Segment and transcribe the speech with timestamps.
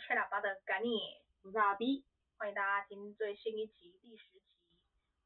[0.00, 0.98] 吹喇叭的干你，
[1.42, 2.02] 我是阿 B，
[2.38, 4.42] 欢迎大家听最新一集第十集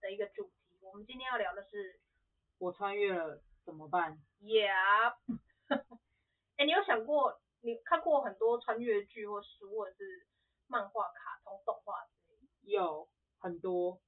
[0.01, 0.79] 的一个主题。
[0.83, 2.01] 我们今天要聊的是，
[2.59, 5.15] 我穿越了怎么办？Yeah，
[6.59, 10.27] 哎，你有想过，你看过很多穿越剧或书，或者是
[10.67, 12.73] 漫画、卡通、动画之类？
[12.73, 14.01] 有很多，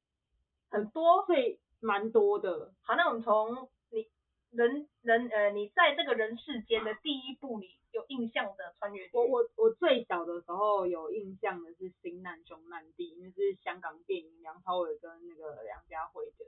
[0.68, 2.74] 很多，所以蛮多的。
[2.82, 4.10] 好，那我们从你
[4.50, 7.78] 人人呃，你在这个人世间的第一步里。
[8.08, 16.44] 有印象的穿越剧，我我我最小的时候有印象的是《新难兄难弟》，那是香港电影，梁朝伟跟那个梁家辉的。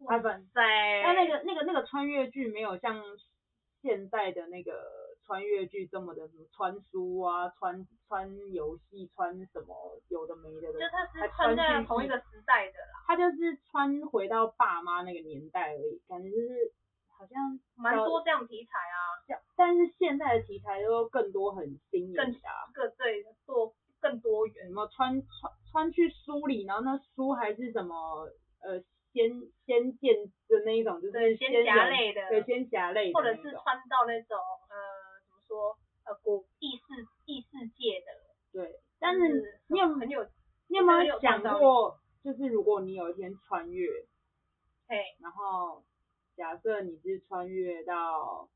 [0.00, 1.02] 哇塞！
[1.02, 3.02] 但那个那个那个穿越剧没有像
[3.82, 4.72] 现在的那个
[5.24, 10.80] 穿越剧这么的什么穿书啊、穿穿游戏、穿什么有的没的的。
[10.80, 13.04] 就他是穿在同一个时代的啦。
[13.06, 16.72] 他就是穿回到爸妈那个年代而已，感觉就是。
[17.20, 18.96] 好像蛮多这样题材啊，
[19.54, 22.32] 但是现在的题材都更多很新颖更
[22.72, 27.94] 各对做更多元，什么穿穿穿去书里，然后那书还是什么
[28.62, 28.80] 呃
[29.12, 29.28] 仙
[29.66, 30.16] 仙剑
[30.48, 35.76] 的那一种，就是仙侠类的，对仙侠类的，或者是穿到那种呃怎么说
[36.06, 38.06] 呃古异世异世界的，
[38.50, 40.26] 对，但是你有很有
[40.68, 43.90] 你有没有想过，就是如果你有一天穿越，
[44.88, 45.82] 嘿，然后。
[46.40, 48.48] 假设你是穿越到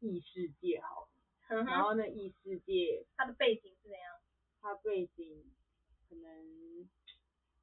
[0.00, 1.08] 异世界好，
[1.48, 4.18] 嗯、然后那异世界它的背景是怎样？
[4.60, 5.44] 它背景
[6.08, 6.90] 可能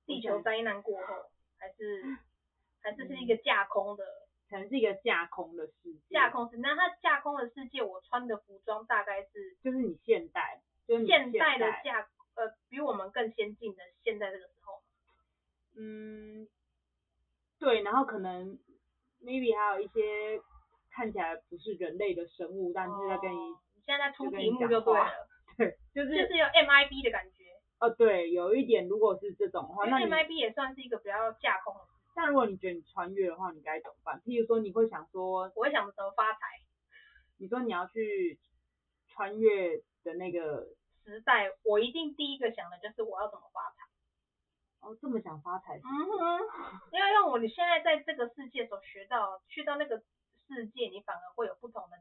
[0.06, 2.02] 地球灾难过后，还是
[2.82, 4.06] 还是是一个架空的？
[4.50, 6.00] 可能是一个架空的世界。
[6.12, 14.82] 架空是，那它架空的世界，我穿的服装大概是就是你现代，就是现代的架呃比我们更先进的现在这个时候。
[15.76, 16.48] 嗯，
[17.60, 18.58] 对，然后可能。
[19.24, 20.42] Maybe 还有一些
[20.92, 23.38] 看起来不是人类的生物，但是在跟你，
[23.76, 25.12] 你现在在出题目就对了，
[25.58, 27.44] 对，就是就是有 MIB 的感觉。
[27.80, 31.82] 哦，对，有一点，如果是这种的话，那 MIB 也算是一个比较架空的。
[32.14, 34.22] 但如果你觉得你穿越的话，你该怎么办？
[34.22, 36.40] 譬如说，你会想说，我会想怎么发财？
[37.40, 38.38] 你说你要去
[39.08, 40.68] 穿越的那个
[41.04, 43.81] 时代，我一定第一个想的就是我要怎么发财。
[44.82, 45.78] 哦，这么想发财？
[45.78, 46.40] 嗯哼，
[46.92, 50.00] 因为让我你现在在这个世界所学到，去到那个
[50.48, 51.98] 世界，你反而会有不同的，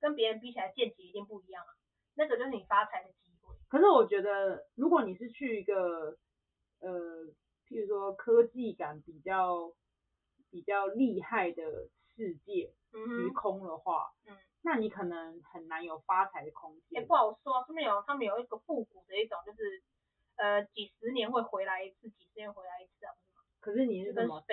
[0.00, 1.70] 跟别人比起来见解一定不一样啊。
[2.14, 3.54] 那个就是你发财的机会。
[3.68, 6.18] 可是我觉得，如果你是去一个，
[6.80, 7.24] 呃，
[7.68, 9.72] 譬如说科技感比较
[10.50, 17.00] 比较厉害的世界，时空的话，嗯，那你可能很难有发财的空间。
[17.00, 19.84] 也不好说，上面有他们有一个复古的一种，就是。
[20.44, 23.40] 呃，几十年会回来一次，几十年回来一次啊，不是吗？
[23.60, 24.44] 可是你是什么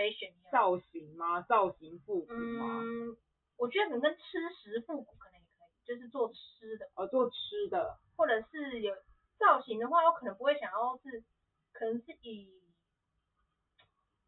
[0.50, 1.42] 造型吗？
[1.42, 2.80] 造型复古吗？
[2.82, 3.18] 嗯，
[3.58, 4.22] 我觉得可能跟吃
[4.56, 6.90] 食复古可能也可以，就是做吃的。
[6.96, 8.00] 哦，做吃的。
[8.16, 8.96] 或者是有
[9.38, 11.26] 造型的话，我可能不会想要是，
[11.74, 12.50] 可能是以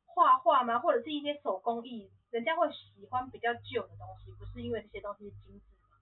[0.03, 0.80] 画画吗？
[0.80, 5.95] 或者是一些手工艺，人家会喜欢比较旧的东西，不是因为这些东西是精致吗？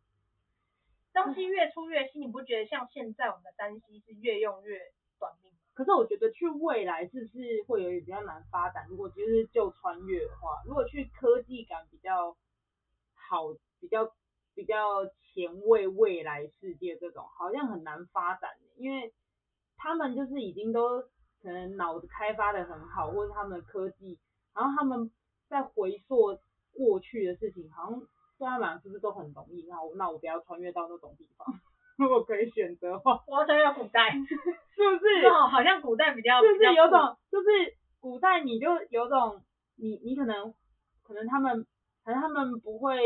[1.13, 4.91] 东西越出越新，你不觉得像现在我们的三 C 是越用越？
[5.21, 5.53] 短命。
[5.73, 8.85] 可是我觉得去未来是不是会有点比较难发展？
[8.89, 12.35] 如果就是就穿越的话，如果去科技感比较
[13.15, 14.11] 好、比较
[14.53, 19.13] 比较前卫未来世界这种，好像很难发展，因为
[19.77, 21.01] 他们就是已经都
[21.41, 24.19] 可能脑子开发的很好，或者他们的科技，
[24.53, 25.09] 然后他们
[25.47, 26.37] 在回溯
[26.73, 27.99] 过去的事情，好像
[28.37, 29.65] 对他们是不是都很容易？
[29.67, 31.47] 那我那我不要穿越到那种地方。
[31.97, 34.12] 如果可以选择的话，我要穿越古代，
[34.75, 35.25] 是不是？
[35.28, 37.47] 哦，好像古代比较，就是有种，就是
[38.00, 39.41] 古代你就有种，
[39.78, 40.53] 你你可能，
[41.03, 41.66] 可能他们，
[42.03, 42.97] 可能他们不会，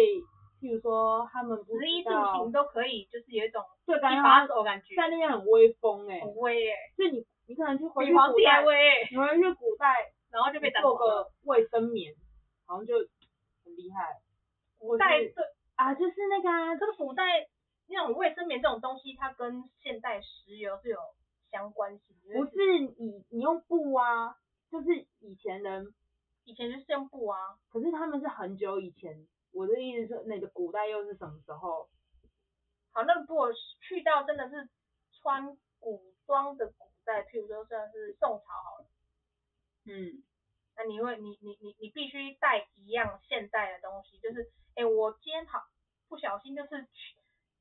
[0.61, 8.63] 譬如说他们不，食衣住行都可以，就是有一种对，感觉感觉在那边很威风哎，很威哎，就你你可能去回去古代，
[9.11, 12.13] 你回去古代，然后就被做个卫生棉，
[12.65, 12.95] 好像就
[13.63, 14.21] 很厉害。
[14.77, 15.33] 古代对
[15.75, 17.23] 啊，就是那个啊，这个古代。
[17.87, 20.99] 那种卫生棉这种东西，它跟现代石油是有
[21.51, 22.15] 相关性。
[22.33, 24.37] 不是你你用布啊，
[24.71, 25.93] 就是以前人
[26.43, 27.37] 以前就是用布啊。
[27.69, 31.89] 可是他们是很久以前，我的意思是那个古代又是什么时候？
[32.91, 34.69] 好，那如果去到真的是
[35.21, 38.87] 穿古装的古代，譬如说算是宋朝好了。
[39.85, 40.23] 嗯。
[40.77, 45.63] 那你会你你你你必须带一样现代的东西，就是哎、欸，我今天好
[46.09, 47.14] 不小心就是去。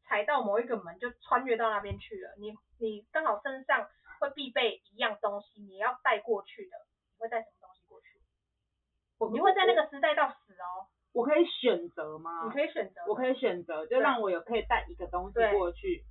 [0.06, 3.89] 踩到某一个门就穿越到那边去了，你你刚好身上
[4.21, 6.77] 会必备一样东西，你要带过去的，
[7.15, 8.21] 你会带什么东西过去？
[9.19, 10.87] 我你会在那个时代到死哦。
[11.12, 12.43] 我可以选择吗？
[12.45, 13.01] 你可以选择。
[13.06, 16.05] 我可以选择，就让我有可以带一个东西过去。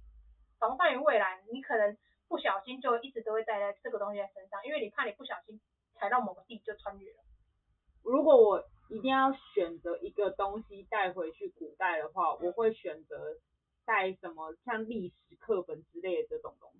[0.60, 1.98] 防范于未来，你可能
[2.30, 5.60] 不小心就一直都会带在这个东西在身上，因为你怕你不小心
[5.95, 7.18] 踩到某个地就穿越了。
[8.01, 13.38] 如果我一定要选择一个东西带回去古代的话，我会选择
[13.85, 16.80] 带什么像历史课本之类的这种东西。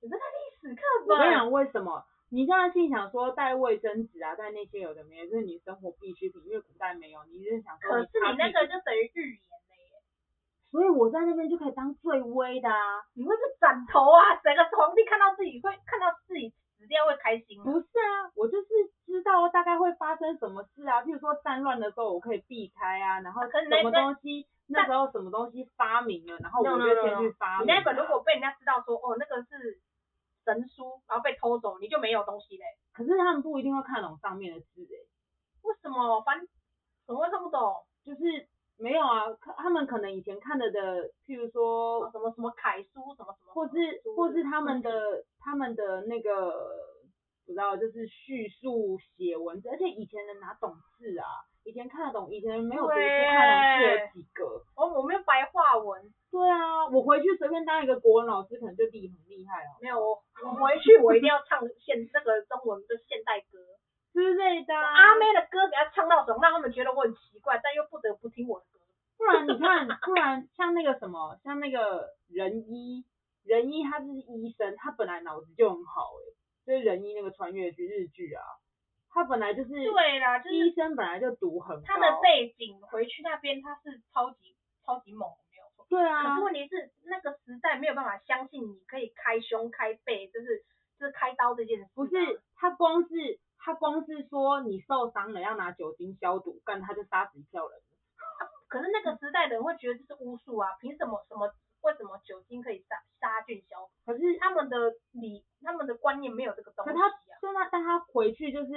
[0.00, 1.16] 你在带历史课本？
[1.16, 2.04] 我跟你讲为什么？
[2.30, 7.90] 你现在心想说带卫生纸啊，带那些有的没的，就是你生活必需品，因为古代没有，你就是想说。
[7.90, 10.02] 可是你那个就等于预言了耶。
[10.72, 13.04] 所以我在那边就可以当最威的啊！
[13.14, 14.34] 你会被斩头啊！
[14.42, 17.62] 整个皇帝看到自己会看到自己死掉会开心。
[17.62, 18.68] 不是啊，我就是
[19.06, 27.66] 知道大概会发生什么事啊，譬如说战乱的时候我可以避开啊，然后什么东西那时候什么东西发明了，然后我就先去发明。
[27.66, 29.80] 你那本如果被人家知道说哦那个是。
[30.46, 32.64] 神书，然后被偷走，你就没有东西嘞。
[32.92, 35.08] 可是他们不一定会看懂上面的字诶。
[35.62, 36.20] 为什么？
[36.20, 36.46] 反正
[37.06, 37.76] 怎么会看不懂？
[38.04, 38.46] 就是
[38.76, 39.24] 没有啊，
[39.56, 46.52] 他们可能以前看的的，譬如说什么什么楷书，什么什么，或是或是他们的他们的那个，
[47.46, 51.24] 不知道，就是叙述写文字，而且以前人哪懂字啊？
[51.64, 54.44] 以前看得懂，以前没有读书看懂字有几个？
[54.74, 56.02] 哦，我没有白话文。
[56.30, 59.78] 对啊，我回去随便当一个国文老师，可能就厉很厉害了。
[59.80, 63.58] 没有我，我回去我一定要唱现那个中文的现代歌
[64.12, 64.74] 之类的。
[64.74, 68.80] 阿妹的歌给他唱到爽，让他们觉得我很奇怪，但又不得不听我的歌。
[69.16, 73.04] 不然你看，不然像那个什么，像那个仁医，
[73.44, 76.34] 仁医他是医生，他本来脑子就很好哎，
[76.66, 78.42] 就是仁医那个穿越剧日剧啊，
[79.14, 81.82] 他本来就是对啦，就是医生本来就毒很高。
[81.86, 85.30] 他的背景回去那边他是超级超级猛。
[85.50, 90.64] 没有错对啊，可是问题是那个时代没有办法相信你可以开胸开背，就是
[90.98, 91.86] 就是开刀这件事。
[91.94, 97.80] 不是，他光是他光是说你受伤了要拿酒精消毒，干他就杀死一票人。
[98.66, 104.12] 可是那个时代的人会觉得这是巫术啊，凭什么什么为什么酒精可以杀杀菌消毒？
[104.12, 106.92] 可是他们的理他们的观念没有这个东西啊。
[106.92, 107.10] 可他
[107.40, 108.72] 所以他但他回去就是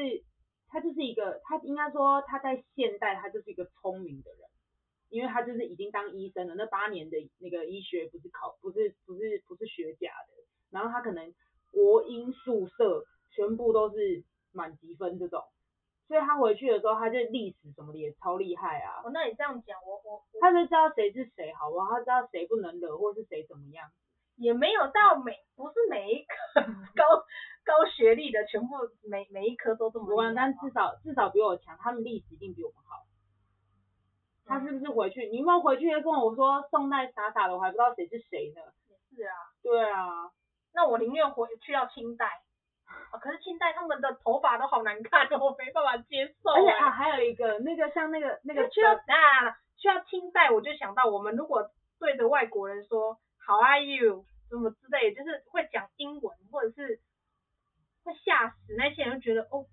[0.68, 4.42] 他就是一个他应该说他在现代他就是一个聪明的人。
[5.10, 10.34] 因为他就是已经当医生了，那八年的那个医学不是考，不是不是不是学假的，
[10.70, 11.34] 然后他可能
[11.72, 15.42] 国英数社全部都是满级分这种，
[16.08, 19.02] 所以他回去的时候，他就历史什么的也超厉害啊。
[19.04, 21.92] 哦，那你这样讲，我我他就知道谁是谁，好不好？
[21.92, 23.90] 他知道谁不能惹，或是谁怎么样，
[24.38, 26.62] 也没有到每不是每一科
[26.96, 27.04] 高
[27.66, 33.06] 高学历的全部每每一科都这么厉害，但至少至少比我强，他们历史一定比我们好。
[34.46, 35.28] 他是不是回去？
[35.28, 38.62] 你有没有回去跟我说宋代傻傻的，我还不知道谁是谁呢？
[38.88, 39.36] 也是啊。
[39.62, 40.32] 对啊。
[40.74, 42.44] 那我宁愿回去到清代。
[42.88, 46.52] 啊，可是清代他们的头发都好难看，我没办法接受。
[46.52, 51.70] 而且啊，还有一个那个像那个那个去到啊，去到清代我就想到，我们如果
[52.00, 57.02] 对着外国人说 How are you 什么之类，就是会讲英文或者是
[58.04, 59.66] 会吓死那些人，就觉得哦，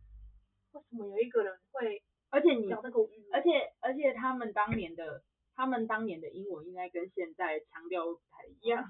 [0.72, 2.02] 为什么有一个人会？
[2.30, 2.98] 而且你讲那个，
[3.32, 5.22] 而且而且他们当年的
[5.54, 8.82] 他们当年的英文应该跟现在强调不太一样。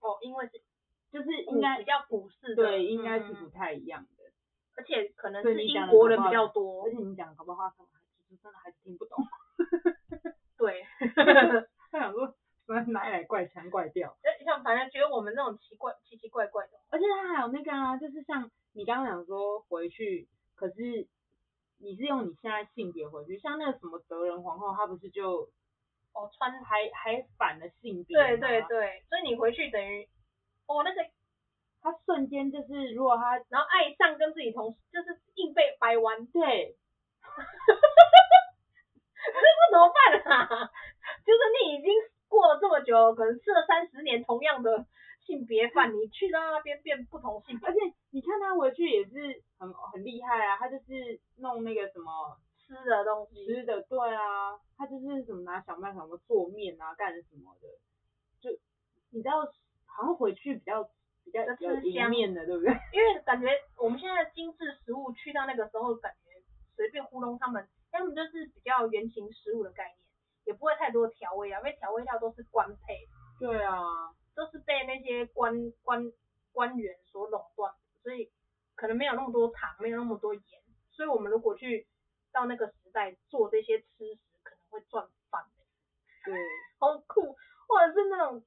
[0.00, 0.62] 哦，因为是
[1.12, 4.08] 就是应该比较古式的，对，应该是不太一样的。
[4.74, 7.92] 而且可能是英国人比较多，而且你讲的搞不好他们
[8.28, 9.18] 其实真的还是听不懂。
[10.56, 10.84] 对，
[11.92, 12.34] 他想说
[12.88, 14.16] 哪里来怪腔怪调？
[14.38, 16.72] 就像反正觉得我们那种奇怪奇奇怪怪的。
[16.90, 21.06] 而且他还有那个啊，就是像你刚刚讲说回去，可是。
[21.84, 25.50] 你是用你现在性别回去，像那个什么德仁皇后，她不是就
[26.12, 28.16] 哦穿还还反了性别？
[28.16, 30.08] 对对对，所以你回去等于
[30.66, 31.02] 哦那个
[31.80, 36.76] 他瞬间就是如果他然后爱上跟自己同就是硬被掰弯，对，
[39.32, 40.46] 那怎么办啊？
[41.26, 41.92] 就是你已经
[42.28, 44.86] 过了这么久，可能吃了三十年同样的。
[45.24, 47.78] 性别饭，你去到那边变不同性别，而且
[48.10, 57.68] 你看他回去也是很很厉害啊，他就是弄那个什么吃的东西，吃的对啊，他就是什么拿小麦什么做面啊干什么的，
[58.40, 58.50] 就
[59.10, 59.46] 你知道
[59.96, 60.84] 好像回去比较
[61.24, 62.72] 比较有赢面的，对不对？
[62.92, 66.30] 因为感觉我们现在的精致食物去到那个时候，感觉
[66.74, 69.98] 随便糊弄他们，他们就是比较原型食物的概念，
[70.44, 73.08] 也不会太多调味啊，因为调味料都是官配。
[73.38, 74.14] 对啊。
[74.34, 76.10] 都是被那些官官
[76.52, 77.70] 官员所垄断，
[78.02, 78.32] 所以
[78.74, 80.42] 可能没有那么多糖，没有那么多盐，
[80.90, 81.86] 所以我们如果去
[82.32, 85.44] 到那个时代做这些吃食，可能会赚翻。
[86.24, 86.34] 对，
[86.78, 87.36] 好酷，
[87.68, 88.42] 或者是那种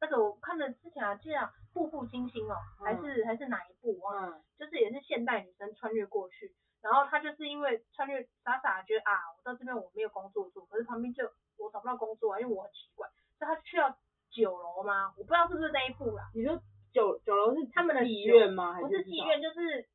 [0.00, 1.36] 那个我看了之前啊，记得
[1.72, 4.26] 《步步惊心》哦，还是、嗯、还是哪一部啊？
[4.26, 11.24] 嗯、就是也是现代女生穿越过去，然后她就是因为穿越傻傻觉得啊，我到这边我没有工作做，可是旁边就
[11.58, 13.96] 我找不到工作啊，因为我很奇怪，所以她去到。
[14.28, 15.14] 九楼吗？
[15.16, 16.28] 我不知道是不是那一部啦。
[16.34, 16.60] 你说
[16.92, 18.78] 九九楼是他们的妓院吗？
[18.78, 19.88] 不是妓院，就是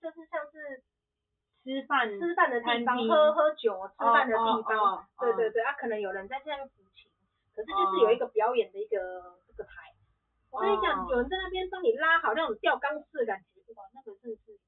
[0.00, 0.80] 就是像是
[1.60, 5.06] 吃饭吃饭的地方，喝喝酒吃饭的地方。
[5.20, 6.83] 对对对，啊，可能有人在这边服勤，
[7.54, 8.98] 可是就是有一个表演的一个
[9.46, 9.94] 这个台。
[10.50, 14.58] 我跟你讲，有人在那边帮你拉好那种吊钢丝的感觉，哇，那个是是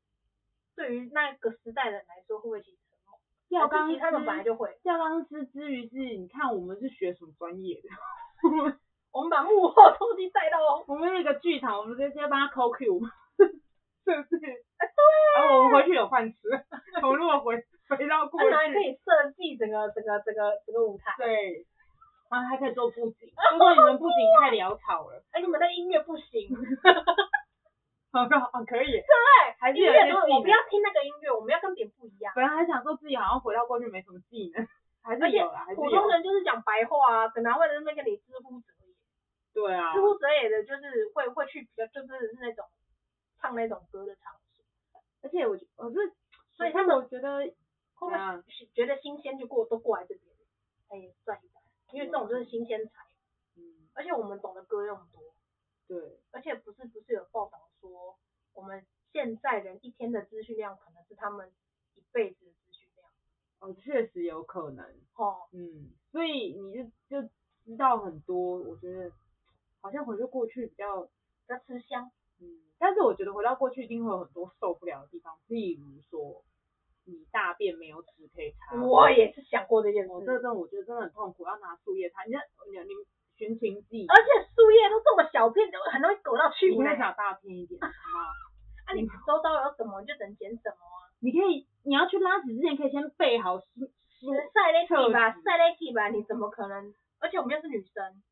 [0.75, 3.15] 对于那个时代的人来说，会不会其实很猛？
[3.49, 4.77] 吊钢丝他们本来就会。
[4.83, 7.89] 吊钢丝之余是，你看我们是学什么专业的？
[9.15, 13.01] 我们把幕后东西带到， 我们那个剧场，我们直接帮他 call Q，
[13.39, 13.47] 是
[14.05, 14.37] 不是？
[14.43, 15.41] 哎、欸，对。
[15.41, 16.49] 然后我们回去有饭吃，
[17.01, 17.57] 我们如果回
[17.89, 21.15] 回到过去，还可以设计整个整个整个整个舞台。
[21.17, 21.65] 对。
[22.31, 25.23] 然后还可以做布景，不过你们布景太潦草了。
[25.33, 26.49] 哎，你们的音乐不行。
[28.13, 28.91] 好的，哦，可以。
[28.91, 29.05] 对，
[29.61, 30.37] 还是有些技能。
[30.37, 32.33] 我不要听那个音乐，我们要跟别人不一样。
[32.35, 34.67] 本来还想说自己好像回到过去没什么技能，
[35.03, 35.85] 还是有啦，还是有。
[35.85, 38.95] 普通人就是讲白话啊，可能会在那边跟你知乎者也。
[39.53, 39.95] 对啊。
[39.95, 42.65] 知乎者也的就是会会去比较，就真的是那种
[43.41, 44.65] 唱那种歌的场所。
[45.23, 46.13] 而且我觉我是，
[46.57, 47.39] 所以他们我觉得
[47.95, 48.43] 会不会
[48.75, 50.25] 觉得新鲜就过都过来这边，
[50.89, 51.49] 哎，算一
[51.93, 53.07] 因为这种就是新鲜材，
[53.57, 55.35] 嗯，而且我们懂得歌又那么多，
[55.87, 58.19] 对，而且不是不是有报道说，
[58.53, 61.53] 我们现在人一天的资讯量可能是他们
[61.95, 63.11] 一辈子的资讯量，
[63.61, 67.29] 哦，确实有可能，哦，嗯，所以你就就
[67.65, 69.13] 知道很多，我觉得
[69.81, 71.11] 好像回到过去比较比
[71.49, 76.45] 较吃香，嗯，但是我觉得回到过去一定会有很多受不了的地方，例如说。
[77.07, 80.11] 你大便没有纸可以擦，我也是想过这件事。
[80.11, 82.25] 我这阵我觉得真的很痛苦，要拿树叶擦。
[82.25, 82.93] 你看，你你
[83.39, 86.71] 寻情记，而且树叶都这么小片，很容易狗到去。
[86.71, 88.27] 你应该想大片一点，好吗？
[88.91, 91.07] 啊，你收到有什么你就只能捡什么啊。
[91.21, 96.95] 你可以，你要去拉屎之前可以先备好湿湿晒类剂吧，晒类剂吧，你怎么可能？
[97.21, 98.23] 而且我们又是女生。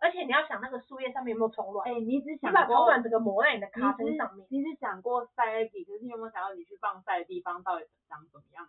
[0.00, 1.88] 而且你要想那个树叶上面有没有虫卵？
[1.88, 4.46] 哎、欸，你只想过把虫卵整个抹在你的咖啡上面。
[4.48, 8.68] 你只想过晒在底，可是你有没有想到你去放晒的地方到底长怎么样？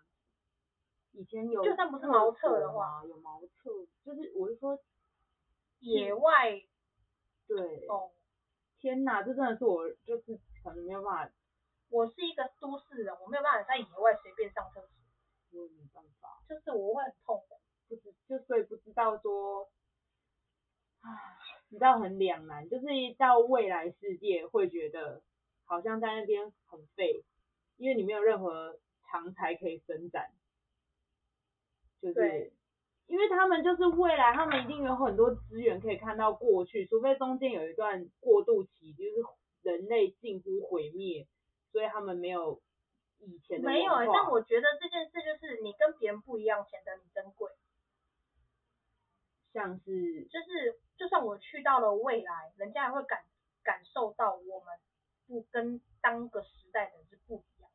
[1.11, 3.69] 以前有，就算不是茅厕的话，有茅厕，
[4.03, 4.79] 就是我是说
[5.79, 6.61] 野外。
[7.47, 7.85] 对。
[7.87, 8.09] 哦。
[8.79, 11.33] 天哪，这真的是我就是可能没有办法。
[11.89, 14.89] 我是一个都市人，我没有办法在野外随便上厕所。
[15.51, 16.41] 我也没办法。
[16.47, 17.55] 就是我会很痛苦，
[17.87, 19.69] 不知就所以不知道说。
[21.01, 21.09] 唉，
[21.69, 25.21] 你知道很两难，就是一到未来世界会觉得
[25.63, 27.23] 好像在那边很废，
[27.77, 28.77] 因为你没有任何
[29.09, 30.31] 长才可以伸展，
[32.01, 32.51] 就是
[33.07, 39.23] 因为他们就是未来，他们一定有很多资源可以看到过去，除非中间有一段过渡期，就是
[39.61, 41.25] 人类近乎毁灭，
[41.71, 42.61] 所以他们没有
[43.19, 43.69] 以前的。
[43.69, 47.49] 没有，但我觉得这件事就是你跟别人不一样，显得你珍贵，
[49.53, 50.77] 像是就是。
[50.99, 53.23] 就算我去到了未来，人家也会感
[53.63, 54.77] 感受到我们
[55.25, 57.71] 不跟当个时代的人是不一样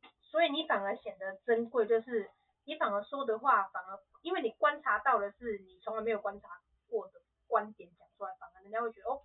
[0.00, 2.30] 的，所以你反而显得珍贵，就是
[2.64, 9.22] 你反而说的话，反而因为你观察到的是你从来没有观察过的观点讲出来，反而人家会觉得哦，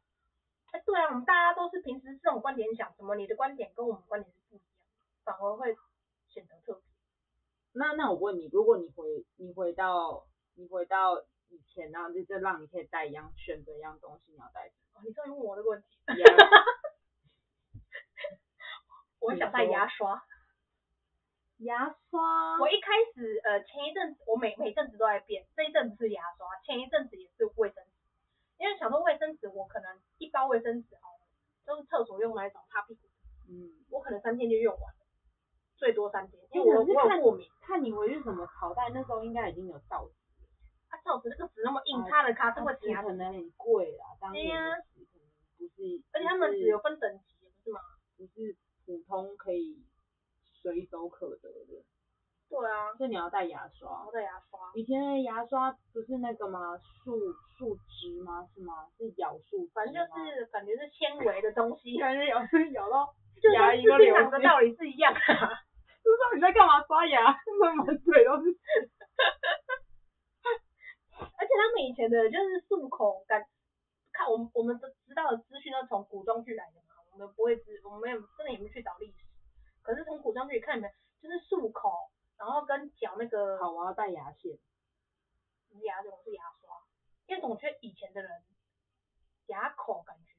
[0.71, 4.65] 哎，对啊，我们大家都是平时这种观点想，怎么你的观点跟我们观点是不一样，
[5.23, 5.77] 反而会
[6.27, 6.83] 显得特别。
[7.73, 10.25] 那那我问你，如果你回你回到
[10.55, 11.23] 你回到。
[11.91, 14.99] 然后就就让你可以带一样选择一样东西，你要带什么？
[14.99, 15.87] 哦，你终于问我这个问题。
[16.07, 16.25] Yeah.
[19.19, 20.23] 我想带牙刷。
[21.57, 22.57] 牙刷。
[22.59, 27.91] 我一开始呃前一阵子我每每阵子都在变，这一阵子是牙刷，前一阵子也是卫生纸，
[28.57, 31.19] 因为想说卫生纸我可能一包卫生纸哦，
[31.65, 33.01] 就是厕所用来找擦屁股。
[33.49, 33.83] 嗯。
[33.89, 34.99] 我可能三天就用完了，
[35.75, 37.49] 最多三天，因为我我有过敏。
[37.61, 40.13] 看你回去什么朝代，那时候应该已经有造纸。
[41.09, 43.01] 啊，造纸那个纸那么硬，擦了卡是会夹。
[43.01, 45.25] 可能很贵啦，当年的纸可能
[45.57, 46.03] 不是。
[46.13, 47.81] 而且他们纸有分等级，不是吗？
[48.15, 49.83] 不是普通可以
[50.61, 51.83] 随手可得的。
[52.49, 52.93] 对啊。
[52.97, 54.05] 所以你要带牙刷。
[54.05, 54.59] 要带牙刷。
[54.75, 56.77] 以前的牙刷不是那个吗？
[56.77, 57.17] 树
[57.57, 58.47] 树枝吗？
[58.53, 58.87] 是吗？
[58.97, 61.97] 是咬树，反正就是感觉是纤维的东西。
[61.99, 63.15] 感觉咬是咬到
[63.53, 64.29] 牙龈都流血。
[64.29, 65.19] 的道理是一样的。
[66.01, 67.21] 不知道你在干嘛刷牙？
[67.25, 68.59] 满嘴都是血。
[71.39, 73.47] 而且他们以前的就是漱口感，
[74.11, 79.23] 看我们我们都知道的资讯都从古装剧来的嘛，我们不会知，我们没有真的也没去找历史，
[79.81, 80.91] 可是从古装剧看你们
[81.21, 83.57] 就是漱口，然后跟嚼那个。
[83.57, 84.51] 好，我要带牙线。
[85.79, 86.75] 牙线，我是牙刷，
[87.27, 88.29] 因为总觉得以前的人
[89.47, 90.35] 牙口感觉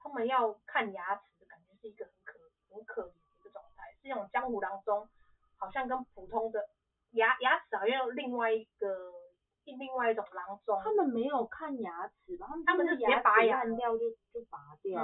[0.00, 2.40] 他们要看牙齿的感觉是一个很可
[2.74, 5.08] 很可怜的一个状态，是那种江湖郎中，
[5.56, 6.68] 好像跟普通的
[7.12, 9.19] 牙牙齿好像有另外一个。
[9.64, 12.46] 另外一种郎中，他们没有看牙齿吧？
[12.66, 15.02] 他们是直接拔牙掉就就拔掉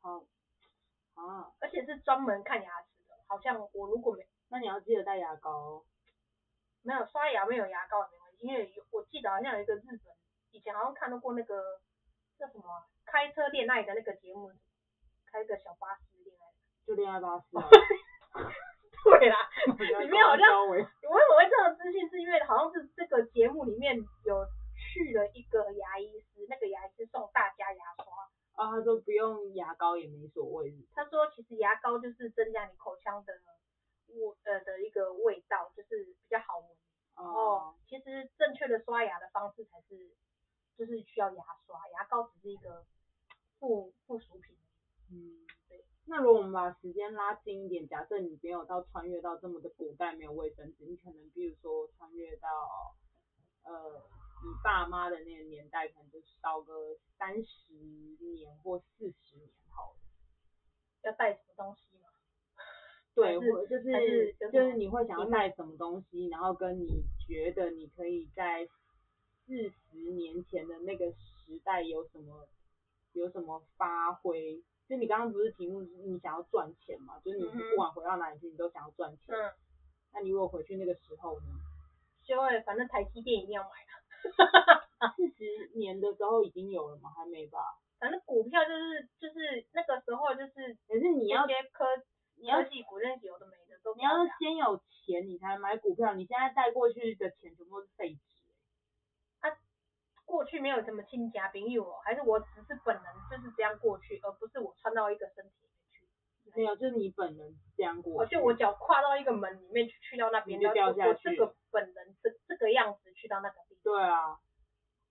[0.00, 0.24] 好
[1.14, 1.70] 啊而。
[1.70, 5.84] 且是专门看牙齿的，好像我如果没，那你要记得带牙膏哦。
[6.82, 10.00] 没有刷牙，没有牙膏也没关系，因为有我记得好像有一个日本，
[10.50, 11.80] 以前好像看到过那个
[12.38, 14.50] 叫什么开车恋爱的那个节目，
[15.30, 16.52] 开个小巴士恋爱，
[16.86, 17.68] 就恋爱巴士啊。
[19.04, 19.36] 对啦，
[20.00, 28.04] 里面好像我为什么会这种资讯，是因为好像是这个节目里面有去了一个牙医师，那个牙医师送大家牙刷。
[28.54, 30.72] 啊，他说不用牙膏也没所谓。
[30.94, 33.32] 他说其实牙膏就是增加你口腔的
[34.08, 36.68] 味呃的一个味道，就是比较好闻。
[37.16, 39.96] 然后其实正确的刷牙的方式才是，
[40.76, 42.84] 就是需要牙刷，牙膏只是一个
[43.58, 44.54] 附附属品。
[45.10, 45.61] 嗯，对。
[46.06, 52.48] 那如果我们把时间拉近一点，假设你没有到穿越到这么的古代，没有卫生纸，你可能比如说穿越到
[53.64, 54.02] 呃。
[54.44, 57.74] 你爸妈的那个年代，可能就烧个三十
[58.34, 59.98] 年或四十年好了。
[61.04, 62.08] 要带什么东西吗？
[63.14, 68.66] 对，或就是就是你会想要带什么东西，然后跟你觉得你可以在
[69.46, 72.48] 四十年前的那个时代有什么
[73.12, 74.60] 有什么发挥？
[74.92, 77.18] 就你刚刚不是题目，你想要赚钱嘛？
[77.24, 79.34] 就是你不管回到哪里去，你都想要赚钱。
[79.34, 79.50] 嗯。
[80.12, 81.46] 那你如果回去那个时候呢？
[82.22, 83.70] 就会，反正台积电一定要买。
[85.16, 87.08] 四十年的时候已经有了吗？
[87.16, 87.58] 还没吧。
[87.98, 91.86] 反正股票就是就是那个时候就是，可是你要科
[92.36, 93.94] 你要记股认识有的没的都。
[93.94, 96.12] 你要先有钱，你才买股票。
[96.12, 98.31] 你现在带过去的钱全部都是废纸。
[100.32, 106.08] 啊，过去没有什么亲家朋友哦，还是我只是本人就是这样过去，而不是我穿到一个身体里面去。
[106.56, 108.34] 没有，就是你本人这样过去。
[108.34, 111.28] 哦，就我脚跨到一个门里面去，去到那边就掉下去。
[111.28, 113.92] 我这个本人这这个样子去到那个地方。
[113.92, 114.38] 对啊，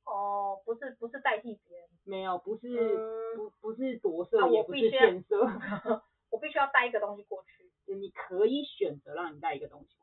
[0.05, 5.39] 哦，不是不是代替别人，没有，不是、嗯、不不是夺色，也不是献色，
[6.31, 7.69] 我必须要带一个东西过去。
[7.93, 10.00] 你可以选择让你带一个东西。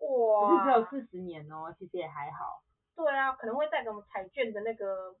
[0.00, 2.62] 哇，可是只有四十年哦，其实也还好。
[2.96, 5.14] 对啊，可能会带给我们彩券的那个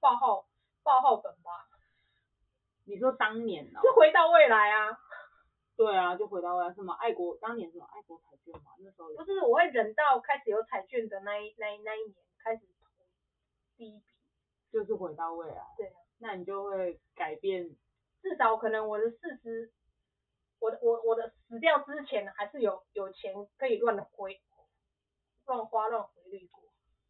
[0.00, 0.46] 报号
[0.82, 1.68] 报号本吧。
[2.84, 4.98] 你说当年哦，就回到未来啊。
[5.76, 12.90] 对啊，就回到了什么爱国当年什么爱国彩券嘛，那时候不是，我会忍到开始有彩券的那一那一那一年开始投
[13.78, 14.04] 第一笔，
[14.70, 15.62] 就是回到未来。
[15.78, 17.74] 对啊，那你就会改变，
[18.20, 19.72] 至少可能我的四十，
[20.60, 24.40] 我的我我的死掉之前还是有有钱可以乱挥
[25.46, 26.48] 乱花乱挥。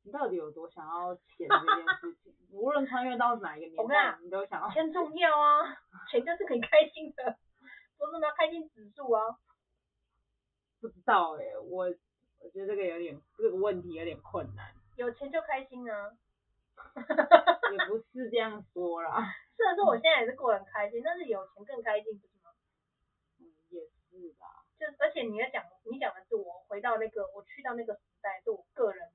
[0.02, 2.34] 你到底有多想要钱这件事情？
[2.52, 5.76] 无论穿越到哪一个年代，你都想要钱重要啊，
[6.10, 7.36] 钱就是很开心的。
[7.98, 9.36] 说什么开心指数啊？
[10.80, 11.84] 不知道哎、欸，我
[12.40, 14.72] 我觉得这个有点这个问题有点困难。
[14.96, 16.16] 有钱就开心啊？
[17.70, 19.22] 也不是这样说啦。
[19.54, 22.18] 虽然说我现在也是过得很开心，但是有钱更开心，
[24.20, 24.46] 也是吧。
[24.78, 29.10] 就而且你要讲，你讲的是我回到那个，我去到那个时代，是我个人，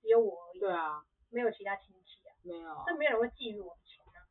[0.00, 0.60] 只有我而已。
[0.60, 1.04] 对啊。
[1.30, 2.36] 没有其他亲戚啊。
[2.42, 2.82] 没有。
[2.86, 4.26] 这没有人会觊觎我的钱啊。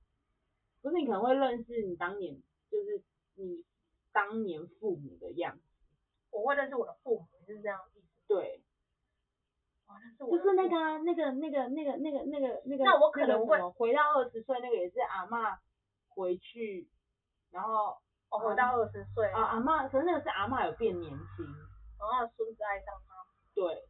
[0.82, 3.04] 不是，你可能会认识你当年，就是
[3.36, 3.66] 你。
[4.14, 5.64] 当年父母的样子，
[6.30, 8.06] 我会认识我的父母，就是这样意思。
[8.28, 8.62] 对，
[9.88, 12.84] 哇，那是我就是那个、啊、那个那个那个那个那个那个。
[12.84, 15.58] 那我可能会回到二十岁，那个也是阿嬷
[16.10, 16.88] 回去，
[17.50, 17.98] 然后
[18.34, 21.46] 我回到二十岁啊，阿嬷，可是那个是阿嬷有变年轻，
[22.00, 23.14] 然后孙子爱上他。
[23.54, 23.86] 对，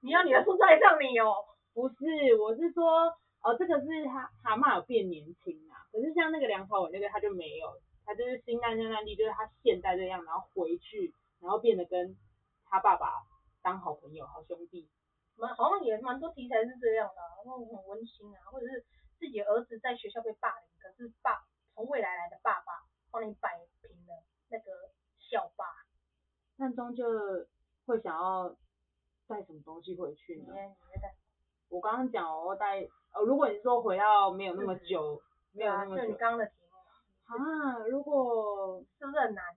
[0.00, 1.44] 你要你的孙子爱上你哦？
[1.74, 7.68] 不是，我是说，哦，这个是他阿嬷有变年轻啊，可是像那个梁朝伟那个他就没有。
[8.06, 12.16] 他就是新难兄难弟，就是他现在这样，然后回去，然后变得跟
[12.70, 13.10] 他爸爸
[13.64, 14.88] 当好朋友、好兄弟。
[15.34, 18.86] 蛮好像也蛮多题材是这样的，然后很温馨啊，或者是
[19.18, 21.42] 自己儿子在学校被霸凌，可是爸
[21.74, 22.85] 从未来来的爸爸
[23.16, 25.64] 帮你摆平了那个校霸。
[26.56, 27.02] 那终究
[27.86, 28.54] 会想要
[29.26, 30.52] 带什么东西回去呢？
[31.70, 32.80] 我刚刚讲我带，
[33.12, 36.44] 呃，如果你说回到没有那么久，没有那么久，就你刚刚的。
[37.24, 39.56] 啊，如果是不是很难？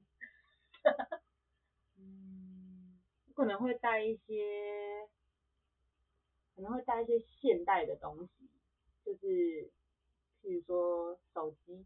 [2.00, 2.98] 嗯，
[3.36, 5.06] 可能会带一些，
[6.56, 8.50] 可能会带一些现代的东西，
[9.04, 9.70] 就是，
[10.42, 11.86] 譬如说手机。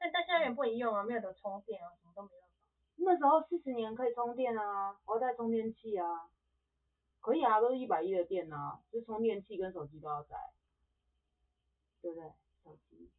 [0.00, 2.42] 但但现在也不能用啊，没有得充电啊，什么都没有。
[3.04, 6.28] 那时候四十年可以充电啊，我要带充电器啊。
[7.20, 10.38] 可以啊，都是一百一的电啊，就充电器跟手机都要带，
[12.00, 12.32] 对不对？
[12.64, 13.10] 手机。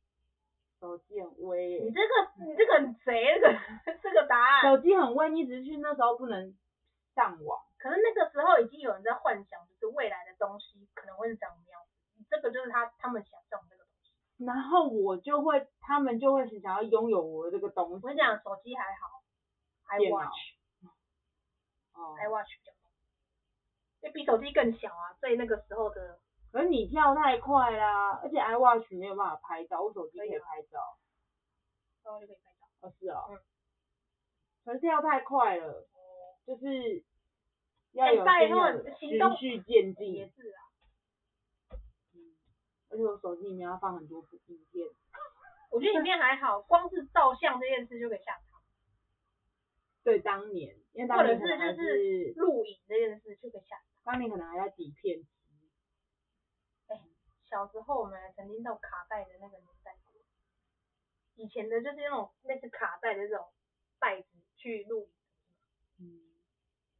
[0.79, 3.53] 手机很微、欸，你这个你这个很贼，这个
[4.01, 4.61] 这个答案。
[4.63, 6.57] 手机很微，你只是去那时候不能
[7.13, 7.61] 上网。
[7.77, 12.25] 可是那个时候已经有人在幻想，就是未来的东西可能会是长什么样子。
[12.27, 13.80] 这个就是他他们想象的。
[14.45, 17.93] 然后我就会，他们就会想要拥有我的这个东西。
[17.93, 19.21] 我跟你讲，手机还好
[19.97, 20.55] ，iWatch，
[21.93, 22.71] 哦，iWatch 比较，
[24.01, 26.19] 因为比手机更小啊，所以那个时候的。
[26.51, 30.79] 可是你跳太快啦，而且 iWatch 没有办法拍照，我手机可以拍照。
[32.03, 32.67] 然后就可以拍照。
[32.81, 33.27] 哦，是哦。
[33.29, 33.39] 嗯。
[34.65, 35.87] 可是跳太快了，
[36.45, 37.05] 就是
[37.93, 40.13] 要有先有循序渐进。
[40.13, 40.60] 也是啊。
[42.91, 44.85] 而且我手机里面要放很多部影片，
[45.71, 48.61] 我觉得影片还好，光是照相这件事就可以下场。
[50.03, 53.85] 对，当年，因为当年可能还是录影这件事就可以下场。
[54.03, 55.29] 当年可能还在底片机。
[56.87, 57.01] 哎、欸，
[57.45, 60.21] 小时候我们曾经到卡带的那个年代过，
[61.35, 63.47] 以前的就是那种类似卡带的这种
[63.99, 64.27] 袋子
[64.57, 65.13] 去录影。
[65.99, 66.35] 嗯，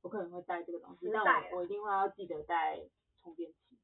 [0.04, 2.80] 我可能会带这个东西，但我我一定会要记得带
[3.22, 3.78] 充电器。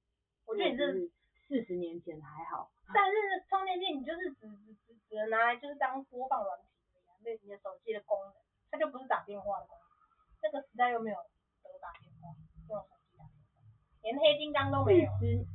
[0.46, 1.12] 我觉得你是。
[1.48, 3.16] 四十年前还好，但是
[3.48, 8.34] 充电器你就是只只只只能拿来就是当播放软体一样，那你的手机的功能，
[8.70, 9.88] 它就不是打电话的功能。
[10.44, 11.18] 那个时代又没有
[11.64, 12.36] 得打电话，
[12.68, 13.32] 用手机打电话，
[14.04, 15.10] 连黑金刚都没有。
[15.20, 15.48] 四十，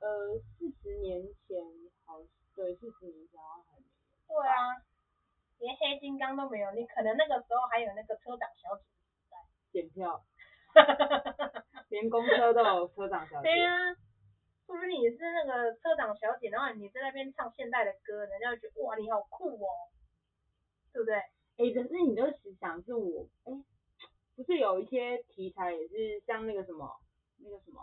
[0.00, 1.62] 呃，四十年前
[2.04, 2.18] 好，
[2.54, 3.94] 对，四十年前好像还没有。
[4.26, 4.82] 对啊，
[5.58, 9.38] 连黑金刚都没有，你可能那个时候还有那个车长小姐时代。
[9.70, 10.24] 检票。
[11.88, 13.48] 连公车都有车长小姐。
[13.48, 13.94] 对啊。
[14.68, 19.66] 不如你是那个车长小姐，然后你在那边唱现代的歌，人家会觉得哇，你好酷哦，
[20.92, 21.14] 对不对？
[21.56, 23.64] 哎、欸，可是你都是想是我，哎、欸，
[24.36, 26.86] 不是有一些题材也是像那个什么，
[27.38, 27.80] 那个什么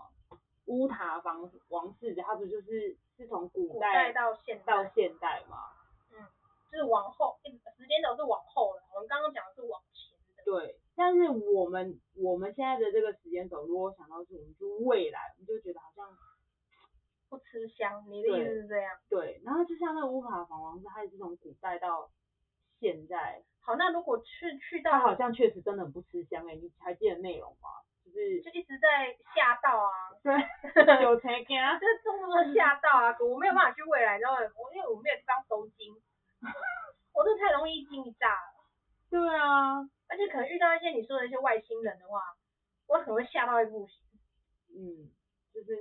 [0.66, 5.58] 乌塔房王室，他不就是是从古代到现到现代吗？
[6.12, 6.22] 嗯，
[6.72, 8.84] 就是往后，时间轴是往后了。
[8.94, 10.44] 我们刚刚讲的是往前的。
[10.46, 16.06] 对，但是我们我们现在的这个时间轴，如果想到是我们就未来，我们就觉得好像。
[17.36, 18.98] 不吃香，你的意思是这样？
[19.10, 22.10] 对，对，然后就像那个乌卡房王子，它也是从古代到
[22.80, 23.44] 现在。
[23.62, 27.70] 好，那如果去去到，他好像确实真的很不吃香哎、欸，你还记得内容吗？
[28.06, 29.92] 就是就一直在吓到啊，
[30.24, 35.94] 对，有钱啊， 就是动不动吓到啊，我没有办法去未来，然后我因为我没有地方收金，
[37.14, 38.54] 我这太容易一惊一乍了。
[39.10, 42.22] 对啊，而且可能遇到一些你说的一些外星人的话，
[42.88, 44.06] 我可能会吓到一不行。
[44.70, 45.10] 嗯。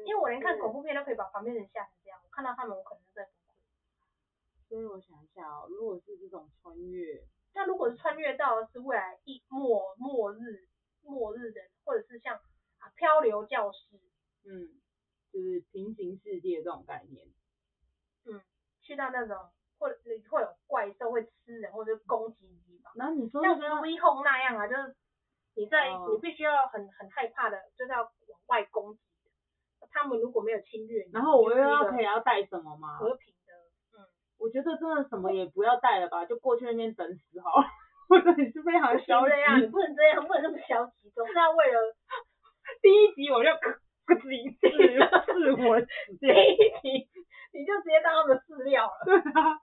[0.06, 4.68] 因为我连看恐怖片都可以把旁边人吓成这样，我看到他们我可能在崩溃。
[4.68, 10.68] 所以我想一下哦，如果是这种穿越，那如果是穿越到的是未来一末末日
[11.02, 14.00] 末日的，或者是像啊漂流教室，
[14.44, 14.80] 嗯，
[15.32, 17.26] 就是平行世界这种概念，
[18.24, 18.40] 嗯，
[18.80, 19.98] 去到那种或者
[20.30, 24.96] 会有怪兽会吃人或者攻击的地方，然后你说像 Sweet Home 那样啊，就是
[25.54, 29.00] 你在、哦、你必须要很很害怕的，就是要往外攻击。
[29.92, 32.96] 他们如果没有侵略，然后我又要可以要带什么吗？
[32.98, 33.52] 和平的，
[33.98, 34.04] 嗯，
[34.38, 37.66] 我觉得真的什么也不要带了吧，就过去那边等死好了。
[38.06, 41.80] 或者你是非常消极，你不能这样，不能这么消极，总是要为了
[42.82, 45.80] 第一集我就咯吱一次，是我
[46.20, 47.08] 第一集
[47.54, 48.92] 你就直接当他们的饲料了。
[49.06, 49.56] 对啊，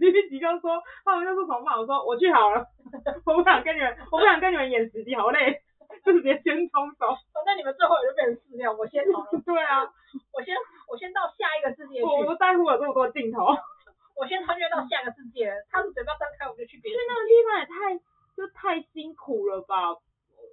[0.00, 1.76] 第一集就说他们就说怎么办？
[1.78, 2.64] 我说我去好了，
[3.26, 5.60] 我不想跟你们，我不想跟你们演十集，好累。
[6.04, 7.14] 就 直接先冲走，
[7.46, 9.38] 那你们最后也就变成饲料，我先跑了。
[9.46, 9.86] 对啊，
[10.32, 10.56] 我先
[10.88, 12.02] 我先到下一个世界去。
[12.02, 13.46] 我不在乎有这么多镜头，
[14.18, 15.52] 我先穿越到下个世界。
[15.70, 16.98] 他的嘴巴张开，我就去别的。
[16.98, 18.04] 去那个地方也太
[18.36, 20.00] 就太辛苦了吧，我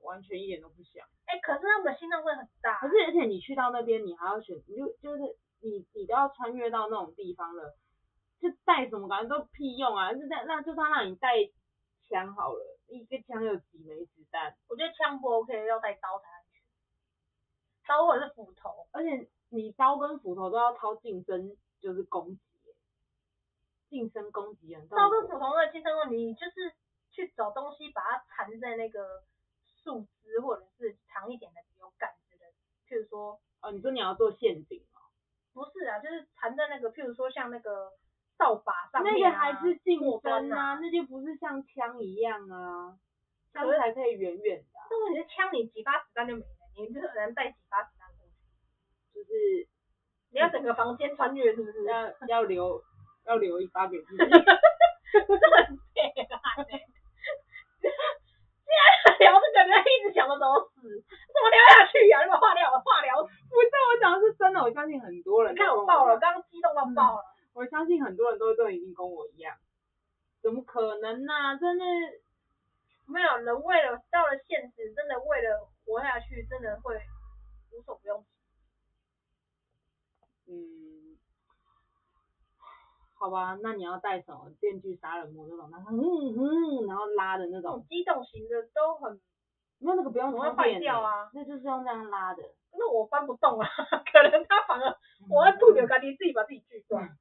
[0.04, 1.06] 完全一点都不想。
[1.26, 2.78] 哎、欸，可是他们的心脏会很大。
[2.80, 5.22] 可是而且你去到那边，你还要选，你就就是
[5.62, 7.76] 你你都要穿越到那种地方了，
[8.40, 10.14] 就带什么感觉都屁用啊！
[10.14, 11.34] 就那那就算让你带
[12.08, 12.79] 枪好了。
[12.90, 14.58] 一个枪有几枚子弹？
[14.68, 16.62] 我觉得枪不 OK，要带刀才安全。
[17.88, 22.42] 刀或者是斧头，而且你刀跟斧头都要掏近身，就是攻击，
[23.90, 24.88] 近身攻击很。
[24.88, 26.74] 刀跟斧头的近身攻击，你就是
[27.12, 29.24] 去找东西把它缠在那个
[29.84, 32.46] 树枝或者是长一点的有杆子的，
[32.88, 35.02] 譬如说，哦，你说你要做陷阱吗？
[35.54, 37.94] 不是啊，就是缠在那个，譬如说像那个。
[38.40, 42.96] 扫把上面、啊、那个还是近身啊，那就不是像枪一样啊，
[43.52, 44.88] 枪才可以远远的、啊。
[44.90, 46.48] 那问题是枪，你几发子弹就没了，
[46.80, 48.34] 你就只能带几发子弹过去。
[49.14, 49.68] 就是
[50.32, 51.84] 你要整个房间穿越，是不是？
[51.84, 52.82] 要要留
[53.26, 54.18] 要留一发给自己。
[54.18, 56.64] 这很贱啊！
[57.84, 62.24] 既然聊这个，人一直想着怎么死，怎么聊下去啊？
[62.24, 63.34] 你把话聊话聊死。
[63.50, 65.54] 不是，我讲的是真的，我相信很多人。
[65.54, 67.26] 你看我爆了，刚刚激动到爆了。
[67.54, 69.58] 嗯我相信很多人都都已经跟我一样，
[70.42, 71.56] 怎么可能呢、啊？
[71.58, 71.84] 真的
[73.06, 76.96] 没有人为了到了现实，真的为了活下去，真的会
[77.72, 78.24] 无所不用。
[80.48, 81.18] 嗯，
[83.18, 86.00] 好吧，那你要带什么电锯杀人魔那种，然后嗯
[86.38, 87.86] 嗯，然后拉的那种。
[87.90, 89.20] 机动型的都很，
[89.80, 90.56] 那那个不用充电。
[90.56, 91.30] 坏掉啊。
[91.34, 92.44] 那就是用这样拉的。
[92.72, 93.68] 那我搬不动啊，
[94.14, 94.96] 可能他反而
[95.30, 97.18] 我要吐点咖喱，自己把自己锯断。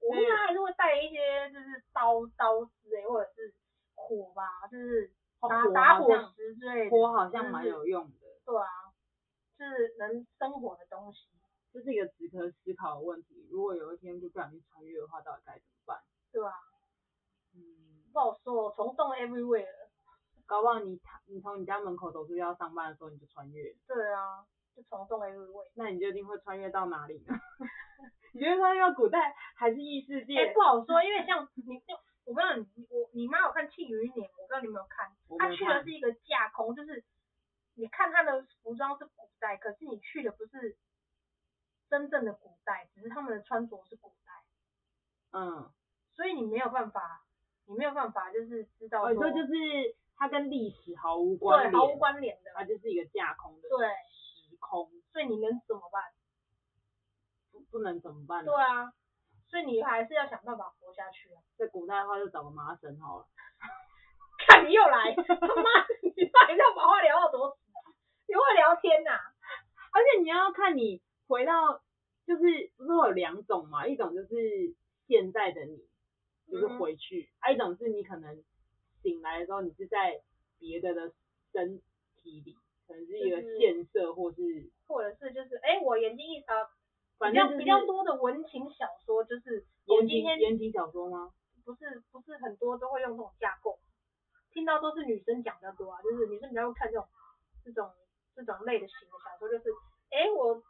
[0.00, 3.54] 嗯、我应该还是会带一些，就是刀刀之类，或者是
[3.94, 6.90] 火吧，就是打打火石之类的。
[6.90, 8.26] 火好像蛮有用的。
[8.44, 8.66] 对啊，
[9.58, 11.28] 就是能生火的东西。
[11.70, 13.46] 这是一个值得思考的问题。
[13.50, 16.00] 如果有一天就不小心穿越的话，到底该怎么办？
[16.32, 16.52] 对啊，
[17.54, 19.66] 嗯，不好说，虫洞 everywhere。
[20.46, 23.70] 搞不好你你从你家门口走出去要上班的时候，你就穿越。
[23.86, 25.70] 对啊，就虫洞 everywhere。
[25.74, 27.34] 那你究竟会穿越到哪里呢？
[28.32, 30.38] 你觉得穿越到古代还是异世界？
[30.38, 35.10] 哎，不好说，因为像你就，我不知道你我你妈有看《庆余年》，我不知道你有没有看。
[35.38, 37.04] 他去的是一个架空，就是
[37.74, 40.76] 你看他的服装是古代，可是你去的不是。
[41.90, 44.32] 真正的古代，只是他们的穿着是古代，
[45.32, 45.72] 嗯，
[46.14, 47.24] 所以你没有办法，
[47.64, 56.04] 你没有办法就是知道说，就是它跟历史毫无关联，对，毫无关联的，它就是一个架空的，对，时空，所以你能怎么办？
[57.70, 58.44] 不，不能怎么办？
[58.44, 58.92] 对啊，
[59.48, 61.42] 所以你还是要想办法活下去啊。
[61.56, 63.26] 在古代的话，就找个麻绳好了。
[64.46, 65.70] 看你又来， 他妈，
[66.02, 67.58] 你到底要把话聊到多死？
[68.28, 69.20] 你会聊天呐、啊？
[69.92, 71.02] 而且你要看你。
[71.28, 71.82] 回到
[72.26, 73.86] 就是不是有两种嘛？
[73.86, 74.74] 一种就是
[75.06, 75.76] 现在的你，
[76.50, 78.42] 就是回去；，一种是你可能
[79.02, 80.22] 醒来的时候，你是在
[80.58, 81.12] 别的的
[81.52, 81.82] 身
[82.16, 86.54] 体里，可能是一个现设，或是、就是、或者是就是哎、欸，我眼睛一呃，
[87.18, 91.30] 反正、就是、比较多的文情小说就是言情言情小说吗？
[91.64, 93.78] 不是不是很多都会用这种架构，
[94.52, 97.06] 听到都是女生讲的多啊，就是女生比较会看这种
[97.64, 97.90] 这种
[98.34, 99.70] 这种类的型的小说，就是
[100.10, 100.62] 哎、欸、我。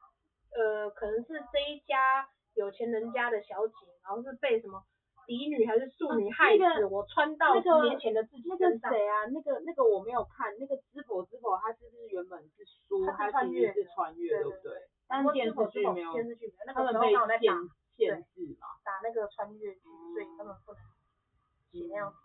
[0.50, 4.82] 呃，可能是这一家有钱人家的小姐，然后是被什么
[5.26, 8.90] 嫡女还是庶女害死，啊那个、我穿到十年前的自己身上。
[8.90, 9.26] 那个谁啊？
[9.26, 14.72] 那个那个我没有看，那个知否知否，他是不是原本是书，他是穿越，是穿越，对不对？
[15.08, 17.50] 但是电视剧没有，电视剧没有，那个时候刚好在限
[17.96, 20.82] 限制嘛，打那个穿越剧，所以根本不能
[21.70, 22.18] 写那样子。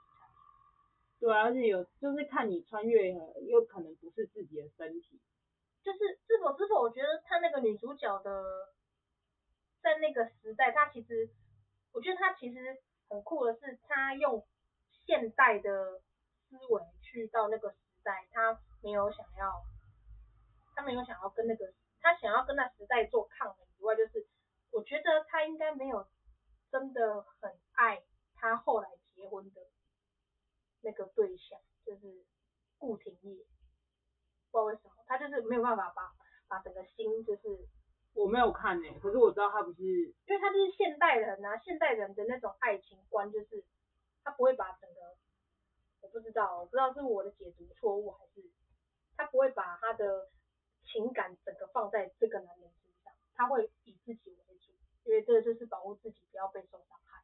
[1.20, 3.14] 对啊，而且有就是看你穿越，
[3.48, 5.22] 又可能不是自己的身体。
[5.82, 8.44] 就是知否知否，我觉得他那个女主角的，
[9.82, 11.30] 在那个时代，她其实，
[11.92, 12.78] 我觉得她其实
[13.10, 14.46] 很酷的是，她用
[15.06, 16.02] 现代的
[16.50, 19.64] 思维去到那个时代，她没有想要，
[20.74, 24.28] 她没有想要跟那个，她想要跟那时代做抗衡以外，就是
[24.72, 26.06] 我觉得他应该没有
[26.70, 28.04] 真的很爱
[28.36, 29.62] 他后来结婚的
[30.82, 32.26] 那个对象，就是
[32.78, 33.46] 顾廷烨。
[34.52, 36.12] 不知道为什么，他就是没有办法把
[36.50, 37.68] 把整个心就是，
[38.14, 43.64] 我没有看呢、欸，可是我知道他不是，因为他就是现代人啊，现代人的那种爱情观就是，
[44.24, 45.18] 他不会把整个，
[46.02, 48.44] 我不知道，我不知道是我的解读错误还是，
[49.16, 50.30] 他不会把他的
[50.86, 54.72] 情感整个放在这个男人身上，他会以自己为主，
[55.04, 57.24] 因为这就是保护自己不要被受伤害。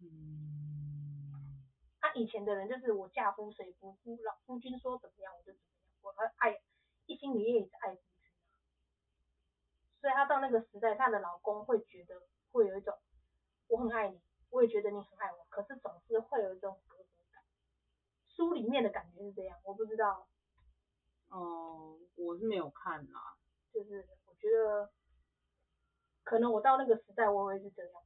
[0.00, 1.62] 嗯，
[2.00, 5.84] 他以前的人就是我嫁夫谁夫夫老夫君说怎么样我就怎么样。
[6.02, 6.60] 我和爱
[7.06, 8.30] 一心一意也是爱夫君，
[10.00, 12.98] 所以他到那个时代，她的老公会觉得会有一种
[13.68, 17.42] 我很爱你，我也觉得你很爱我，可是总是会有一种隔阂感。
[18.28, 20.28] 书里面的感觉是这样，我不知道。
[21.34, 23.36] 哦、我是没有看啦。
[23.72, 24.90] 就是我觉得，
[26.22, 28.02] 可能我到那个时代，我会是这样。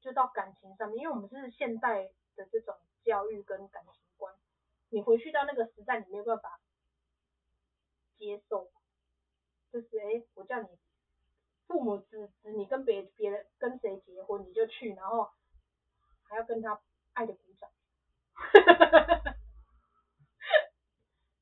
[0.00, 2.04] 就到感情上面，因为我们是现代
[2.36, 4.34] 的这种教育跟感情观，
[4.88, 6.58] 你回去到那个时代，你没有办法。
[8.16, 8.70] 接受，
[9.70, 10.68] 就是哎、我叫你
[11.66, 15.30] 父母指指你跟别别人跟谁结婚，你就去，然后
[16.22, 16.80] 还要跟他
[17.12, 17.68] 爱的鼓掌，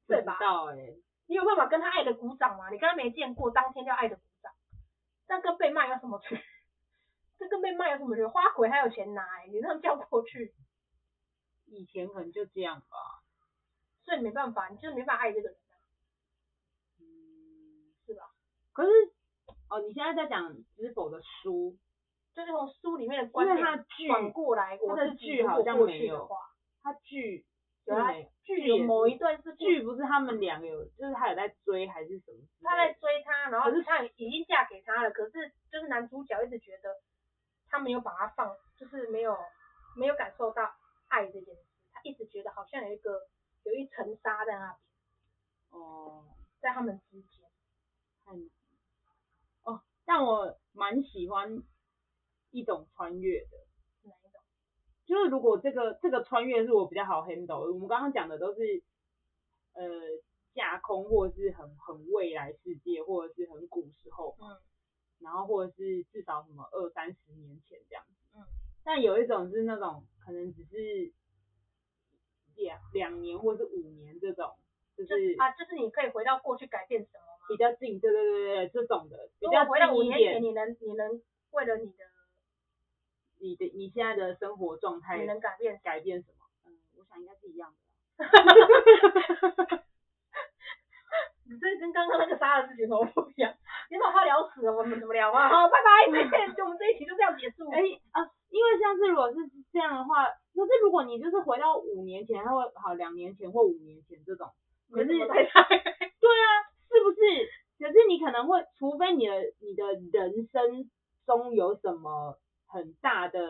[0.07, 0.39] 对吧？
[1.27, 2.71] 你有办法跟他爱的鼓掌吗？
[2.71, 4.53] 你跟他没见过，当天就爱的鼓掌，
[5.27, 6.39] 但跟被骂有什么区？
[7.39, 8.25] 这跟被骂有什么区？
[8.27, 10.55] 花魁还有钱拿、欸，你那样叫过去，
[11.67, 12.97] 以前可能就这样吧，
[14.05, 15.59] 所以没办法，你就是没办法爱这个人。
[18.73, 18.91] 可是，
[19.71, 21.79] 哦，你现在在讲知否的书，
[22.35, 23.57] 就是从书里面的观点
[24.09, 26.29] 转过来，他的剧好像没有，
[26.83, 27.47] 他剧
[28.67, 32.39] 有某一段是剧，不是他们两个有，就是他有在追还是什么？
[32.63, 36.97] 他在追他，然后是他已经嫁给他了，可是就是男主角一直觉得
[37.69, 39.37] 他没有把他放，就是没有
[39.97, 40.75] 没有感受到
[41.09, 43.29] 爱这件事，他一直觉得好像有一个
[43.65, 44.77] 有一层纱在那
[45.71, 46.25] 边，哦，
[46.61, 47.45] 在他们之间，
[50.07, 51.63] 但我蛮喜欢
[52.51, 53.64] 一种穿越的。
[55.07, 58.83] 就是如果这个这个穿越是我比较好 handle，我们刚刚讲的都是
[59.75, 59.85] 呃
[60.55, 64.61] 架空或者是很很未来世界，或者是很古时候，嗯，
[65.21, 68.43] 然后或者是至少什么二三十年前这样子，嗯，
[68.85, 71.13] 但有一种是那种可能只是
[72.57, 74.55] 两两年或者是五年这种。
[74.97, 77.43] 就是啊，就是你可以回到过去改变什么吗？
[77.49, 79.29] 比较近，对对对对，这种的。
[79.41, 82.05] 比较回到五年前，你能你能为了你的
[83.45, 86.47] 你的你现在的生活状态，你能改变改变什么？
[86.65, 87.77] 嗯，我想应该是一样的。
[91.47, 93.53] 你这跟刚刚那个杀的事情怎么不一样？
[93.91, 95.47] 你把话聊死了，我们怎么聊啊？
[95.53, 97.69] 好，拜拜，再见，就我们这一期就这样结束。
[97.71, 97.81] 哎
[98.13, 99.37] 啊，因为像是如果是
[99.71, 104.49] 这样的话，可是如果你就是回到五年前，他会好两年前或五年前这种。
[104.91, 105.29] 可是，对啊，
[106.89, 107.21] 是不是？
[107.79, 109.85] 可是你可能会，除非你的你的
[110.19, 110.89] 人生
[111.27, 112.39] 中有什么
[112.75, 113.41] 很大的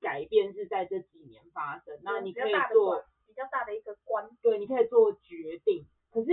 [0.00, 5.84] 改变是在这几年发生，那你可以做比较大的一个关，对，你可以做决定。
[6.10, 6.30] 可是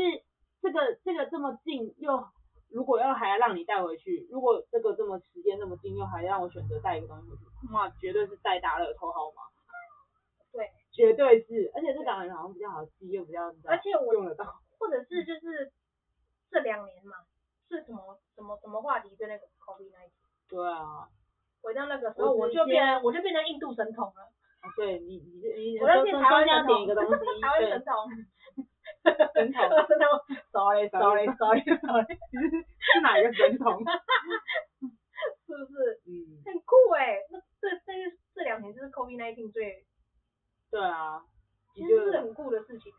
[0.62, 2.26] 这个这个这么近，又
[2.70, 9.42] 如果要还要让你带回去，如果这个这么时间这么近，又还让我选择带一个东西回去，那绝对是带大乐透号码。
[10.54, 10.72] 对。
[10.94, 15.72] 绝对是，而且这两个人好像比较好记，又比较而且我用得到，或者是就是
[16.50, 17.18] 这两年嘛，
[17.70, 20.16] 是什么什么什么话题对那个 COVID 那一集？
[20.50, 21.08] 对啊，
[21.68, 24.24] 回到那个时候我就变我就变成印度神童了。
[24.64, 26.96] 哦，对你你你，我要变台湾神童， 台
[27.52, 27.94] 湾神童，
[29.36, 30.08] 神童 神童
[30.50, 32.08] ，sorry sorry sorry sorry，
[32.80, 33.84] 是哪一个神童？
[35.44, 36.00] 是不是？
[36.08, 37.92] 嗯，很酷哎，那这这
[38.34, 39.84] 这两年就是 COVID 19最。
[40.72, 41.22] 对啊，
[41.76, 42.94] 其实是很酷的事情，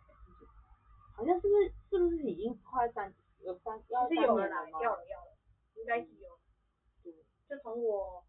[1.16, 4.44] 好像是不是是不是已经快三有三要三年了吗？
[4.83, 5.33] 要了要了，
[5.76, 6.28] 应该是有。
[7.02, 7.12] 对，
[7.48, 8.22] 就从我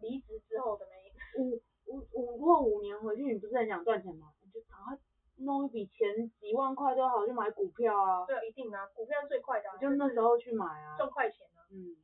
[0.00, 4.28] 离职之后的那一五五五过五年回去，你不是很想赚钱吗？
[4.42, 4.98] 你就赶快
[5.38, 8.26] 弄一笔钱，几万块都好，就买股票啊。
[8.26, 9.68] 对，一定啊，股票最快的。
[9.80, 10.96] 就那时候去买啊。
[10.96, 11.64] 赚快钱啊。
[11.70, 11.96] 嗯。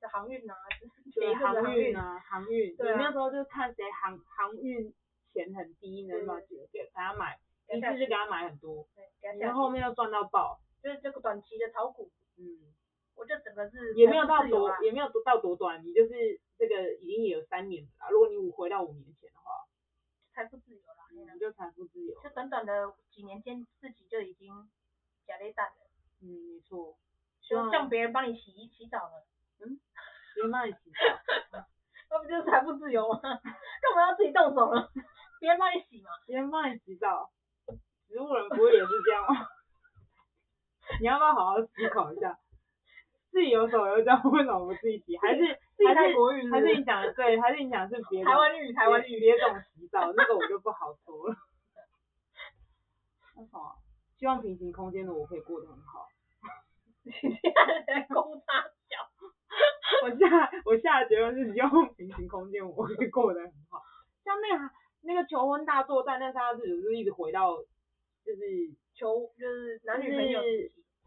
[0.00, 0.54] 就航运啊，
[1.14, 2.74] 对，航运啊，航运。
[2.76, 2.92] 对。
[2.92, 4.92] 你那时候就看谁航航运。
[5.32, 6.66] 钱很低，能买几个？
[6.72, 8.84] 给给他买，一次就给他买很多，
[9.38, 12.74] 然后后面又赚到爆，就是这个短期的炒股，嗯，
[13.20, 19.68] 我就整个是也没有到多，也没有到多短，你就是这个已经也有三年了，如果你五回到五年前的话，
[20.32, 24.70] 财富自由了，你就财富自由，就短短的几年间自己就已经
[25.26, 25.90] 假雷蛋了，
[26.22, 26.96] 嗯，没错，
[27.42, 29.26] 就让别人帮你洗衣洗澡了，
[29.60, 29.78] 嗯，
[30.34, 31.60] 别人帮你洗澡，
[32.08, 33.20] 那不就是财富自由吗？
[33.20, 34.88] 干嘛要自己动手呢？
[35.40, 37.30] 别人帮你洗嘛，别人帮你洗澡，
[38.08, 39.46] 植物人不会也是这样吗？
[41.02, 42.38] 你要不要好好思考一下？
[43.30, 45.16] 自己有手有脚，为什么不自己洗？
[45.18, 45.42] 还是
[45.86, 46.50] 还是国语？
[46.50, 47.40] 还是你讲的对？
[47.40, 48.30] 还是你讲的是别的？
[48.30, 51.36] 台湾语，台湾语，别种洗澡，那个我就不好说了。
[53.36, 53.76] 那什么？
[54.18, 56.06] 希望平行空间的我可以过得很好。
[57.04, 58.96] 你现在在公差小。
[60.02, 63.82] 我下我下的结论是希望平行空间我可以过得很好，
[64.24, 64.70] 像那个。
[65.02, 67.56] 那个求婚大作战，那三个字就是一直回到，
[68.22, 68.42] 就是
[68.92, 70.42] 求，就是男女朋友。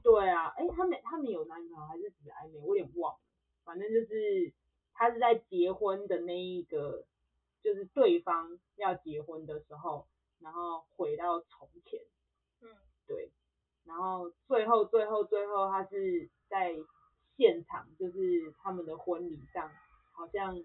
[0.03, 2.59] 对啊，哎，他们他们有男女朋友还是只暧昧？
[2.59, 3.19] 我有点忘了。
[3.63, 4.53] 反正就是
[4.93, 7.05] 他是在结婚的那一个，
[7.63, 10.05] 就是对方要结婚的时候，
[10.39, 12.01] 然后回到从前。
[12.61, 12.69] 嗯。
[13.07, 13.31] 对。
[13.85, 16.75] 然后最后最后最后，他是在
[17.37, 19.71] 现场，就是他们的婚礼上，
[20.11, 20.63] 好像。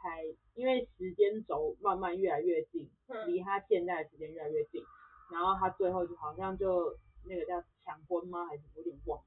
[0.00, 0.24] 才
[0.54, 2.88] 因为时间轴慢慢越来越近，
[3.26, 4.80] 离他现在的时间越来越近，
[5.28, 8.46] 然后他最后就好像就那个叫抢婚吗？
[8.46, 9.22] 还是有点忘？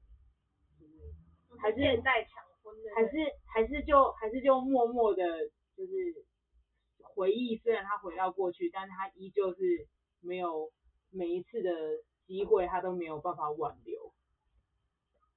[1.58, 2.94] 还是现在抢婚的？
[2.94, 5.22] 还是还是就还是就默默的，
[5.76, 5.92] 就是
[7.02, 7.56] 回忆。
[7.58, 9.86] 虽然他回到过去，但是他依旧是
[10.20, 10.72] 没有
[11.10, 11.70] 每一次的
[12.26, 14.12] 机会，他都没有办法挽留。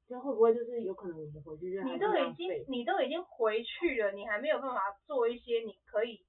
[0.08, 6.24] 这会不会就是有可能我们回去就你都已经你都已经回去了，你还没有办法做一些你可以，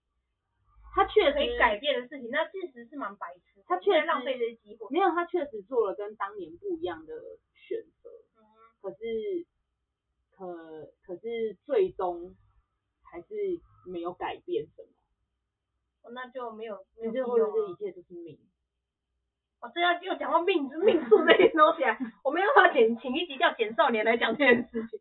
[0.97, 3.63] 他确实可以改变的事情，那确实是蛮白痴。
[3.67, 4.89] 他确实浪费这些机会。
[4.91, 7.13] 没有，他确实做了跟当年不一样的
[7.53, 8.09] 选择。
[8.39, 8.41] 嗯。
[8.81, 9.45] 可是，
[10.31, 12.35] 可可是最终
[13.03, 13.27] 还是
[13.85, 14.89] 没有改变什么。
[16.01, 17.27] 哦，那就没有，没有必要。
[17.27, 18.39] 或者这一切都是命。
[19.61, 25.01] 哦，这要又讲到命命数这些东西啊，我没有办法剪，请一集叫简少年来讲这件事情。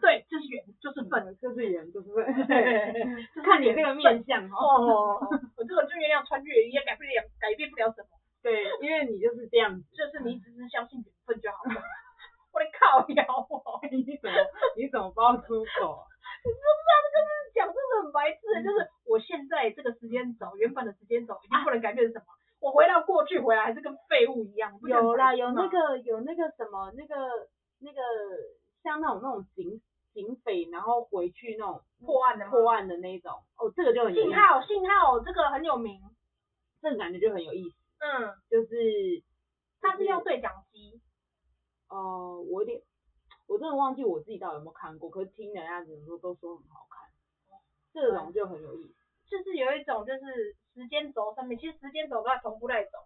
[0.00, 2.24] 对，就是缘，就是份，就是缘，就是份。
[3.44, 5.18] 看你那个面相哦，
[5.56, 8.08] 我这个就月亮穿越也改不了，改变不了什么。
[8.42, 11.82] 对，因为你就是这样子，就是你只是相信缘分就好了。
[12.54, 13.82] 我的靠腰哦。
[13.90, 14.36] 你怎么
[14.76, 16.06] 你怎么爆粗口啊？
[16.46, 22.24] 你知不知道这个是讲真的很白痴，嗯、就是我现在这个时间轴，原本的时间轴已经不能改变什么？
[22.24, 24.72] 啊、我回到过去回来还是跟废物一样。
[24.86, 27.14] 有啦，有那个有那个什么那个
[27.80, 28.00] 那个
[28.82, 29.80] 像那种那种警
[30.12, 33.32] 警匪，然后回去那种破案的破案的那种。
[33.56, 34.30] 哦，这个就很有意思。
[34.30, 36.00] 信号信号，这个很有名。
[36.80, 37.76] 这个感觉就很有意思。
[37.98, 39.22] 嗯，就是
[39.80, 41.00] 他是用对讲机。
[41.88, 42.82] 哦、呃，我有点。
[43.48, 47.08] 我真的忘记我自己到底有没有看过，可是听人家怎么说都说很好看，
[47.94, 48.94] 这种就很有意思。
[49.24, 52.98] 就是有一种就是时间轴上面，其实时间轴都在同步在走，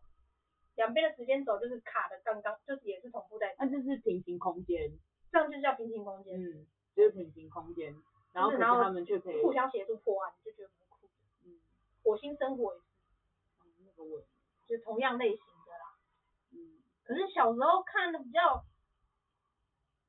[0.75, 3.55] 两边的时间轴就是卡的刚刚，就是也是同步在走。
[3.61, 4.91] 那就是平行空间，
[5.33, 6.41] 这样就叫平行空间。
[6.41, 7.97] 嗯，就是平行空间，
[8.33, 11.09] 然后可是他们却可以互相协助破案，就觉得很酷。
[11.45, 11.59] 嗯，
[12.05, 12.85] 火星生活也是，
[13.65, 14.23] 嗯，那个我，
[14.69, 15.97] 就同样类型的啦。
[16.53, 18.65] 嗯，可是小时候看的比较。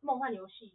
[0.06, 0.74] 梦幻游戏，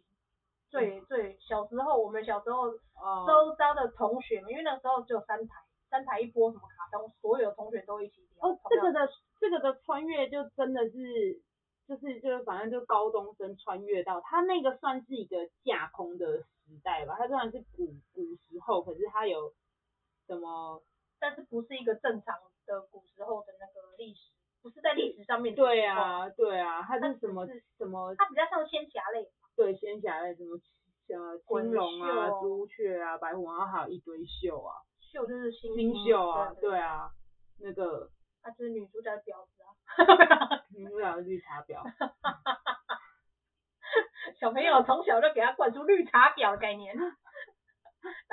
[0.71, 8.49] 最最小时候，我们小时候周遭的同学，因为那时候只有三台，三台一波什么卡通，所有同学都一起聊。
[8.49, 9.07] 哦，这个的
[9.39, 11.39] 这个的穿越就真的是，
[11.89, 16.45] 就是就是反正就高中生穿越到他那个算是一个架空的时
[16.83, 19.51] 代吧，他虽然是古古时候，可是他有
[20.27, 20.83] 什么？
[21.19, 22.37] 但是不是一个正常
[22.67, 24.31] 的古时候的那个历史。
[24.61, 25.63] 不是在历史上面的。
[25.63, 28.13] 对啊，对啊，它是什么是什么？
[28.15, 29.27] 它比较像仙侠类。
[29.55, 30.59] 对，仙侠类什么
[31.07, 34.75] 呃，青龙啊、朱雀啊、白虎，然后还有一堆秀啊。
[34.99, 37.09] 秀就是星星宿啊，对啊，
[37.59, 38.11] 那个。
[38.41, 39.47] 啊，就是女主角的婊
[39.95, 40.63] 子啊。
[40.75, 41.83] 女主角是绿茶婊。
[44.39, 46.95] 小朋友从小就给他灌输绿茶婊的概念。
[46.95, 47.03] 那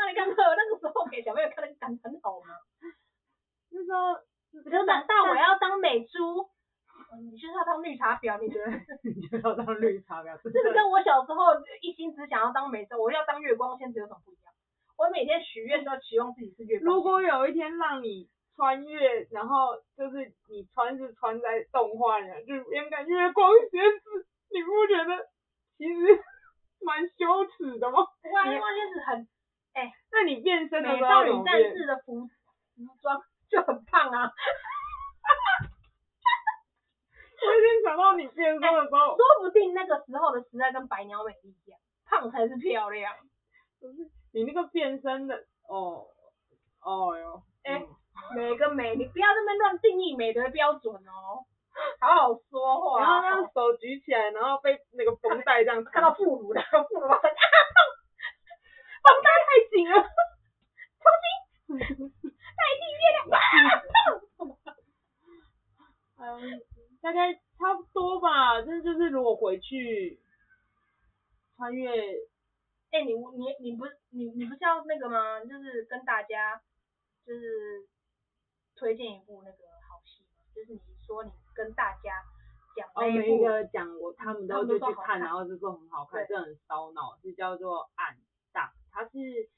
[0.09, 2.47] 你看，那个时候给小朋友看的感很好吗？
[3.71, 4.17] 那时候。
[4.65, 6.49] 我就长大我要当美猪，
[7.21, 8.71] 你就是要当绿茶婊，你觉得？
[9.05, 14.55] 你就要当绿茶婊， 这个跟我小时候一心只想要当美猪，我要当月光仙子有什么不一样？
[14.97, 16.95] 我每天许愿都要期望自己是月光。
[16.95, 20.33] 如果有一天让你穿越，然后就是你
[20.77, 25.27] 穿是穿在动画里，就是变成月光鞋子，你不觉得
[25.79, 25.97] 其实
[26.85, 28.05] 蛮羞耻的吗？
[28.35, 29.27] 哇，月光鞋子很，
[29.73, 33.25] 哎、欸，那你变身的时候，美少女战士的服服装。
[33.49, 34.29] 就很胖啊！
[37.47, 43.15] 我已经想到你变身的时候、欸，说不定那个时候的时代跟白鸟美一样，胖才是漂亮。
[43.79, 46.09] 不是你那个变身的哦
[46.81, 47.87] 哦哟，哎、欸，
[48.35, 51.45] 美跟美，你不要那么乱定义美的标准哦，
[52.01, 53.01] 好好说话。
[53.01, 57.21] 然后那个手举起来，然后被那个绷带这样看到副乳的副乳，啊，
[59.05, 59.95] 绷带太紧了，
[61.03, 61.27] 重新。
[61.69, 63.27] 代替月亮，
[66.19, 66.63] 嗯，
[67.03, 68.63] 大概差不多吧。
[68.63, 70.19] 这就是如果回去
[71.57, 71.91] 穿越，
[72.91, 75.41] 哎、欸，你你你不是你你不是要那个吗？
[75.41, 76.61] 就是跟大家
[77.27, 77.87] 就是
[78.77, 79.59] 推荐一部那个
[79.89, 80.25] 好戏，
[80.55, 82.23] 就是你说你跟大家
[82.75, 88.17] 讲，哦，每一个讲我他们都就去看，然后就说很好看，这很烧脑，是叫做《暗
[88.53, 89.49] 档》，它是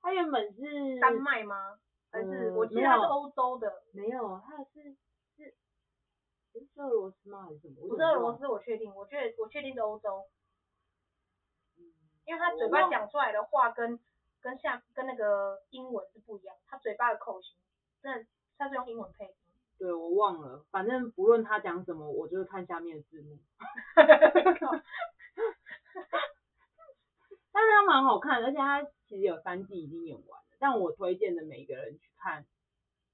[0.00, 1.78] 它原本是丹麦吗？
[2.10, 4.96] 还是我记得它是欧洲的，没有，它是
[5.36, 5.54] 是
[6.52, 7.44] 是俄罗斯吗？
[7.44, 7.88] 还是什么？
[7.88, 10.28] 不是俄罗斯，我确定，我觉得我确定是欧洲，
[12.24, 13.98] 因为他嘴巴讲出来的话跟
[14.40, 17.56] 跟下跟那个英文是不一样，他嘴巴的口型，
[18.02, 18.26] 真的
[18.58, 19.34] 他是用英文配音。
[19.78, 23.38] 对，我忘了，反正不论他讲什么，我就是看下面的字幕。
[27.54, 30.46] 但是他蛮好看，而且他其实有三季已经演完了。
[30.58, 32.46] 但我推荐的每一个人去看，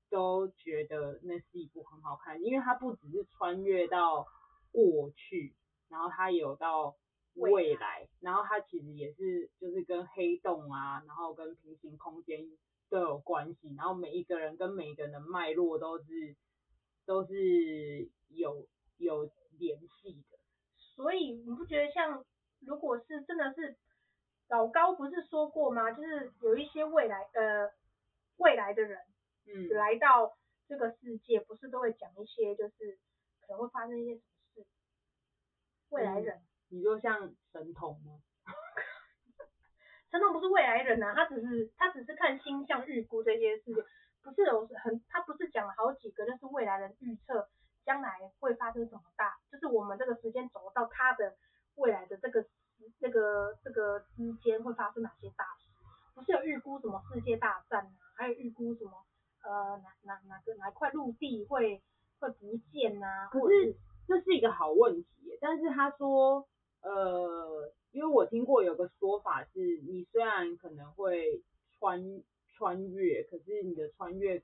[0.08, 4.28] 都觉得那是一部很好看，因为它不只是穿越到
[4.70, 5.54] 过去，
[5.88, 6.94] 然后它有到
[7.34, 12.46] 未来，然后它其实也是就是跟黑洞啊，然后跟平行空间
[12.88, 16.36] 都有关系，然后每一个人跟每一个人的脉络都是
[17.08, 17.32] 都是
[18.28, 19.24] 有有
[19.58, 20.38] 联系的，
[20.94, 22.22] 所以你不觉得像
[22.60, 23.76] 如果是真的是？
[24.50, 25.90] 老高不是说过吗？
[25.92, 27.70] 就是有一些未来呃
[28.38, 28.98] 未来的人，
[29.44, 32.98] 嗯，来到这个世界，不是都会讲一些就是
[33.42, 34.66] 可能会发生一些什么事。
[35.90, 38.22] 未来人，嗯、你就像神童吗？
[40.10, 43.84] 神童不是未来人啊，他只是他只是看星象预估这些事情，
[44.28, 47.48] 不是有很他不是讲了好几个，就是未来人预测
[47.84, 51.36] 将来会发生什么大，就是我们这个时间走到他的
[51.76, 52.44] 未来的这个。
[53.00, 55.68] 这个这个之间会发生哪些大事？
[56.14, 57.98] 不是有预估什么世界大战啊？
[58.14, 58.92] 还有预估什么
[59.42, 61.82] 呃哪哪哪个哪块陆地会
[62.20, 63.30] 会不见啊？
[63.32, 63.74] 可是
[64.06, 66.46] 这是一个好问题，但是他说
[66.82, 71.42] 呃，因为我听过有个说法是，你虽然可能会
[71.80, 72.00] 穿
[72.68, 74.42] 穿越，可是你的穿越，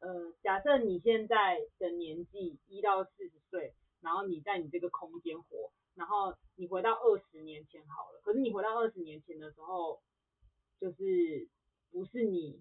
[0.00, 10.02] 呃，假设你现在的年纪一到四十岁，然后你在你这个空间活，然后你回到二十年前好了，可是你回到二十年前的时候，
[10.80, 11.48] 就是
[11.92, 12.60] 不是你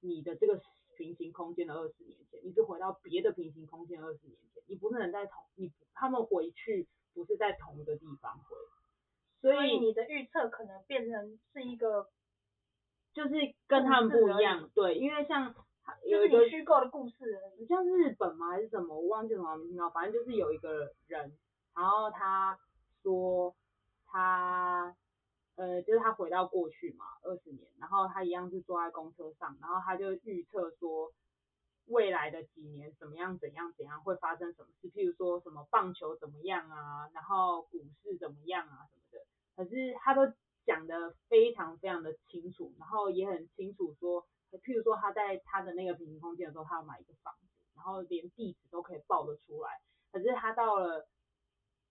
[0.00, 0.60] 你的这个
[0.96, 8.56] 平行空间的二十年前，你是回到别的平行空间二十年前，你不是能在同你他们回去不是在同一个地方回，
[9.40, 12.10] 所以你的预测可能变成是一个，
[13.12, 13.34] 就是
[13.66, 15.54] 跟他们不一样，对，因为像
[16.04, 17.14] 有一个虚构的故事，
[17.68, 18.50] 像日本吗？
[18.50, 21.32] 还是什么，我忘记什么名字，反正就是有一个人，
[21.74, 22.58] 然后他
[23.02, 23.54] 说
[24.06, 24.94] 他。
[25.56, 31.12] 呃，就是他回到过去嘛，二十年，然后他一样是坐在公车上，然后他就预测说
[31.84, 40.32] 未来的几年怎么样，怎样，怎样会发生什么事，譬如说什么棒球怎么样啊，然后股市怎么样啊什么的，可是他都
[40.70, 44.24] 讲的非常非常的清楚，然后也很清楚说，
[44.62, 49.80] 譬如说他在他的那个平行空间的时候，他要买一个房子，然后连地址都可以报得出来，
[50.12, 51.08] 可是他到了，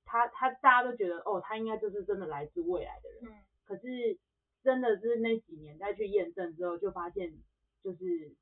[0.06, 3.26] 他他大家都觉得哦，他应该就是真的来自未来的人。
[3.26, 4.18] 嗯可是
[4.64, 7.38] 真的是那几年再去验证之后，就发现
[7.84, 8.36] 就是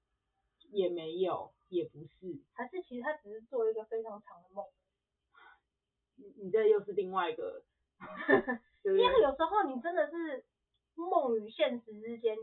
[0.69, 4.63] 也没有，也不是，还是其实他只是做一个非常长的梦。
[6.15, 7.63] 你你这又是另外一个，
[8.84, 10.45] 因为有时候你真的是
[10.95, 12.36] 梦与现实之间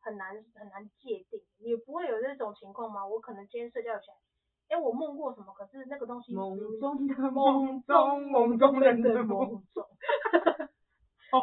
[0.00, 3.06] 很难很难界定，你不会有这种情况吗？
[3.06, 5.52] 我可能今天睡觉起来，哎，我梦过什么？
[5.54, 9.84] 可是那个东西梦中的梦中梦中人的梦中。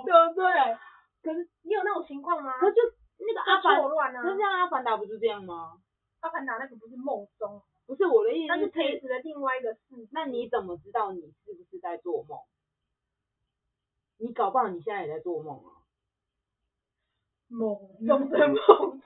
[0.06, 0.78] 对不对？
[1.22, 2.58] 可是你有那种情况吗？
[2.60, 2.82] 可是就
[3.20, 5.78] 那个阿凡，乱啊、可是像阿凡达不是这样吗？
[6.22, 9.82] 阿凡达那个不是梦中，不是我的意思，那是陪着的另外一个事。
[10.12, 12.40] 那你怎么知道你是不是在做梦？
[14.18, 15.72] 你搞不好你现在也在做梦啊。
[17.48, 18.56] 梦中的梦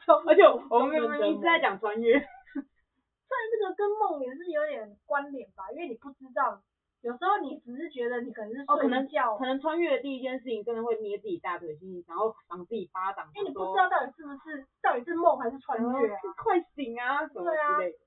[0.06, 6.62] 中， 而且我们明明一直在讲穿越， 虽然这个跟梦也是有点关联吧，因为你不知道。
[7.02, 9.08] 有时候你只是觉得你可能是睡觉，哦，可能
[9.40, 17.98] 可能穿越的第一件事情真的会捏自己大腿心，然后赏自己巴掌，因为你不知道到底是不是到底是梦还是穿越啊， 快醒啊什么之类的，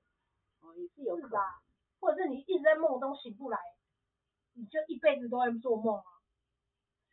[0.61, 1.41] 哦也是有可能，
[1.99, 3.57] 或者是你一直在梦中醒不来，
[4.53, 6.12] 你就一辈子都在做梦啊，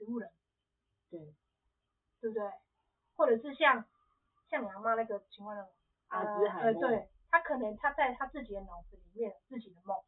[0.00, 0.32] 植物人，
[1.10, 1.20] 对，
[2.22, 2.42] 对不对？
[3.16, 3.84] 或者是像
[4.48, 5.70] 像你阿妈那个情况那种
[6.08, 10.02] 阿兹海默，对，他可能他在他自己的脑子里面自己的梦。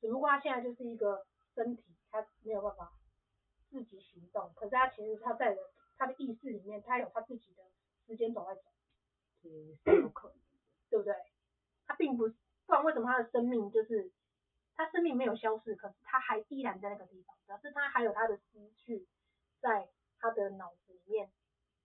[0.00, 2.90] 只不过他现在就是一个身体，他没有办法
[3.68, 4.50] 自己行动。
[4.54, 5.54] 可是他其实他在
[5.98, 7.62] 他的意识里面，他有他自己的
[8.06, 8.62] 时间轴在走。
[9.42, 10.38] 嗯，是有可能，
[10.88, 11.14] 对不对？
[11.86, 12.34] 他并不是，
[12.64, 14.10] 不然为什么他的生命就是
[14.76, 19.06] 他生命没有消失，可是他还依然在那个地方，表示他还有他的思绪
[19.60, 21.30] 在他的脑子里面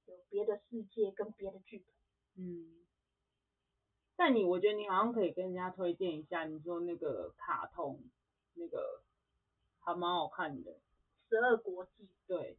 [0.05, 1.95] 有别的世界跟别的剧本。
[2.35, 2.77] 嗯。
[4.17, 7.99] 但你，我觉得你好像可以跟人家推荐一下，你说那个卡通，
[8.53, 9.01] 那个
[9.79, 10.73] 还蛮好看的，
[11.27, 12.03] 《十二国记》。
[12.27, 12.55] 对，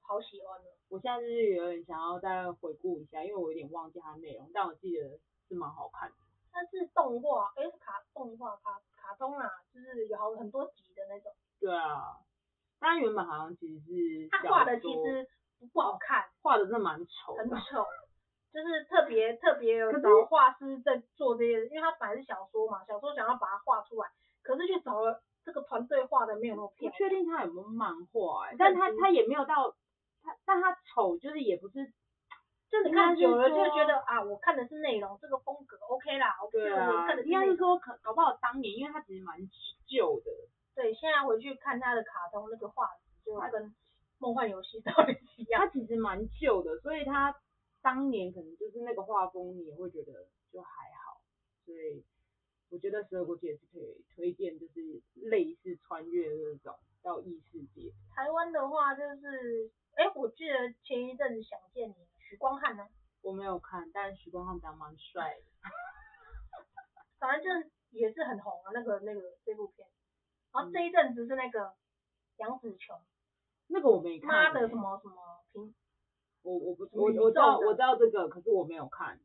[0.00, 0.70] 好喜欢的。
[0.88, 5.18] 我现在就是有点想要再回顾一下，因为我有点忘记它的内容，但我记得
[5.48, 6.16] 是蛮好看的。
[6.50, 11.30] 它是动画，哎，是卡动画卡卡通啊，就是有好很多集的那种。
[11.60, 12.16] 对啊，
[12.80, 14.28] 它原本好像其实是。
[14.30, 15.28] 他画的其实
[15.72, 17.34] 不好看，画的真的蛮丑。
[17.36, 17.84] 很丑。
[18.50, 24.08] 就是特别特别有找画师在做这些，因为他本来是小说嘛，小说想要把它画出来，
[24.42, 26.92] 可是却找了这个团队画的没有那么漂亮。
[26.92, 29.74] 不确定他有没有漫画哎、欸，但他他也没有到
[30.22, 31.92] 他，但他丑就是也不是，
[32.82, 39.38] 就你看久了就觉得啊，我看的是内容，这个风格 OK 啦，OK 对啊，应该是说可搞不好当年，因为它其实蛮
[39.86, 40.30] 旧的。
[40.74, 43.74] 对，现在回去看它的卡通那个画质，就跟
[44.18, 45.62] 梦幻游戏 到底一样。
[45.62, 47.34] 它其实蛮旧的，所以它。
[47.84, 51.20] 当年可能就是那个画风，你也会觉得就还好，
[51.66, 52.02] 所以
[52.70, 57.92] 我觉得十二国记也是可以推荐，就是类似穿越的那种到异世界。
[58.16, 61.94] 台湾的话就是，哎，我记得前一阵子想见你，
[62.34, 62.84] 许光汉呢？
[63.22, 65.42] 我没有看，但徐光汉长蛮帅的。
[67.20, 69.86] 反正就也是很红啊，那个那个这部片。
[70.52, 71.72] 然后这一阵子是那个
[72.38, 73.00] 杨紫琼，
[73.68, 74.28] 那个我没看。
[74.28, 75.14] 妈的什么什么
[75.52, 75.72] 平。
[76.42, 79.20] 我我不我我知道我知道这个，可是我没有看。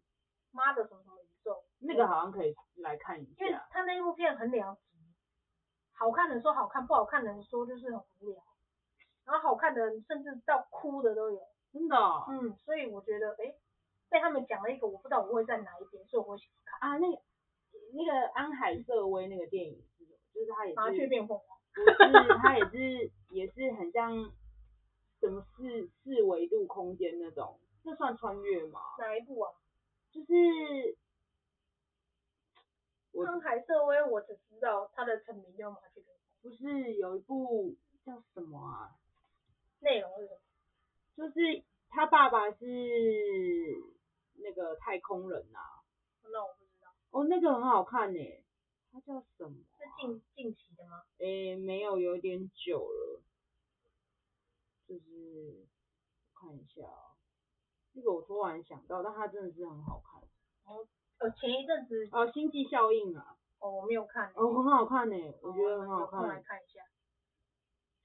[0.51, 1.65] 妈的什么什么宇宙？
[1.79, 3.43] 那个好像可以来看一下。
[3.43, 4.97] 因为他那部片很两极，
[5.93, 8.43] 好看的说好看，不好看的说就是很无聊。
[9.25, 11.41] 然后好看的甚至到哭的都有。
[11.71, 12.25] 真的、哦？
[12.29, 13.55] 嗯，所以我觉得，哎，
[14.09, 16.89] 被他们讲了一个，我不知道我会在哪一边，所以我会喜欢看。
[16.89, 17.21] 啊，那个
[17.93, 20.75] 那个安海瑟薇那个电影是，就是他也是。
[20.75, 21.57] 麻雀变凤凰。
[21.73, 24.31] 不是，他也是也是很像
[25.19, 28.79] 什么四四维度空间那种，这算穿越吗？
[28.97, 29.53] 哪一部啊？
[30.11, 30.97] 就是。
[33.27, 36.01] 安海瑟薇，我只知道他的成名叫马去。
[36.41, 38.95] 不是有一部叫什么啊？
[39.81, 40.39] 内容是什么？
[41.19, 42.65] 就是他爸爸是
[44.35, 45.83] 那个太空人呐、啊。
[46.31, 46.87] 那我不知道。
[47.11, 48.19] 哦，那个很好看呢。
[48.91, 49.75] 他叫什么、啊？
[49.77, 51.03] 是近近期的吗？
[51.17, 53.21] 诶，没有，有点久了。
[54.87, 55.67] 就是
[56.33, 57.19] 看一下啊，
[57.93, 60.21] 这个我突然想到，但他真的是很好看。
[60.63, 60.87] 哦。
[61.17, 66.79] 呃，前一阵子哦，星际效应啊，哦，我没有看，哦，很好看呢，我觉得很好看，我来看一下，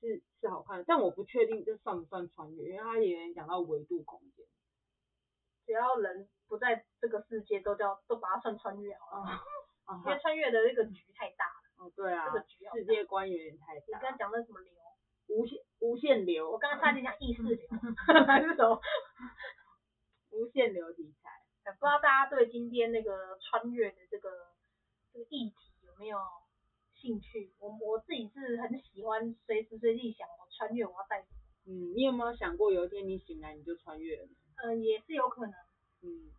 [0.01, 4.45] 是是好看，但我不确定这算不算穿越，因为它也讲到维度空间，
[5.65, 9.31] 只要人不在这个世界，都叫都把它算穿越好了，
[9.87, 14.73] 啊， 因为穿越的那个局太大了，哦，对啊，这个局世界观有点太大，你刚刚讲的什么流？
[15.29, 17.57] 无限无限流，我刚刚差点讲意识流，
[18.29, 18.79] 还是什么？
[20.33, 21.31] 无限流题材。
[21.65, 24.53] 不知道大家对今天那个穿越的这个
[25.15, 26.19] 这个议题有没有
[27.05, 27.53] 兴趣？
[27.61, 31.37] 我我自己是很喜欢，随时随地想我穿越我要带什么。
[31.69, 34.29] 嗯，你有没有想过有一天你醒来你就穿越了？
[34.57, 35.53] 呃，也是有可能。
[36.01, 36.33] 嗯，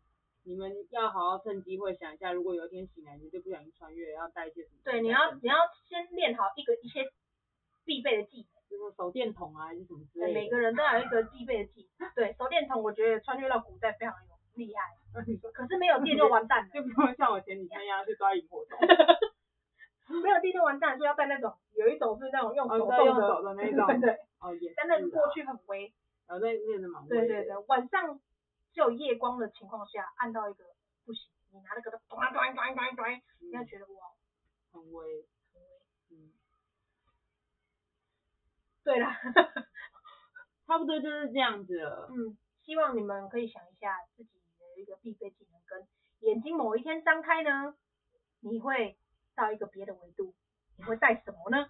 [0.44, 4.82] 你们要好好趁机会想一下，如果有一天醒来你就不小心穿越，要带一些什么？
[4.84, 5.56] 对，你要你要
[5.88, 7.06] 先练好一个一些
[7.86, 10.34] 必备的技能，就是手电筒啊还是什么之类的。
[10.34, 12.10] 每个人都有一个必备的技能。
[12.16, 14.82] 对，手电筒我觉得穿越到古代非常有厉害。
[15.54, 18.80] 可是没有电就完蛋了，就不用像我前几天一样去抓萤火虫。
[20.24, 23.88] 没有地震完蛋，所以要带那种，有一种是那种用手动的，哦、用手的那 种。
[23.88, 24.20] 对，对。
[24.40, 24.74] 哦，也。
[24.76, 25.94] 但那个过去很微。
[26.28, 27.10] 然后那那是蛮微。
[27.10, 28.20] 对对对，晚上
[28.74, 30.64] 只有夜光的情况下，按到一个
[31.06, 34.12] 不行，你拿那个咚咚咚咚咚咚，你要觉得哇，
[34.72, 35.26] 很微。
[35.54, 35.68] 很微。
[36.12, 36.32] 嗯。
[38.84, 39.18] 对啦，
[40.68, 42.10] 差不多就是这样子了。
[42.12, 44.30] 嗯，希望你们可以想一下自己。
[44.76, 45.88] 的一个必备技能，跟
[46.20, 47.78] 眼睛某一天张开呢，
[48.42, 48.98] 你会
[49.36, 50.34] 到一个别的维度
[50.78, 51.70] 你会带什么呢？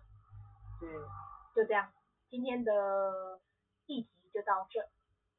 [0.81, 1.07] 嗯。
[1.55, 1.93] 就这样
[2.29, 3.39] 今天的
[3.85, 4.81] 议题就到这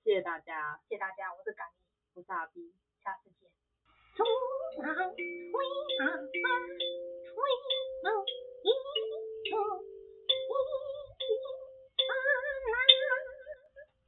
[0.02, 0.80] 谢谢大家。
[0.88, 1.74] 谢谢大家我是感恩
[2.14, 2.74] 不是傻逼
[3.04, 3.50] 下次见。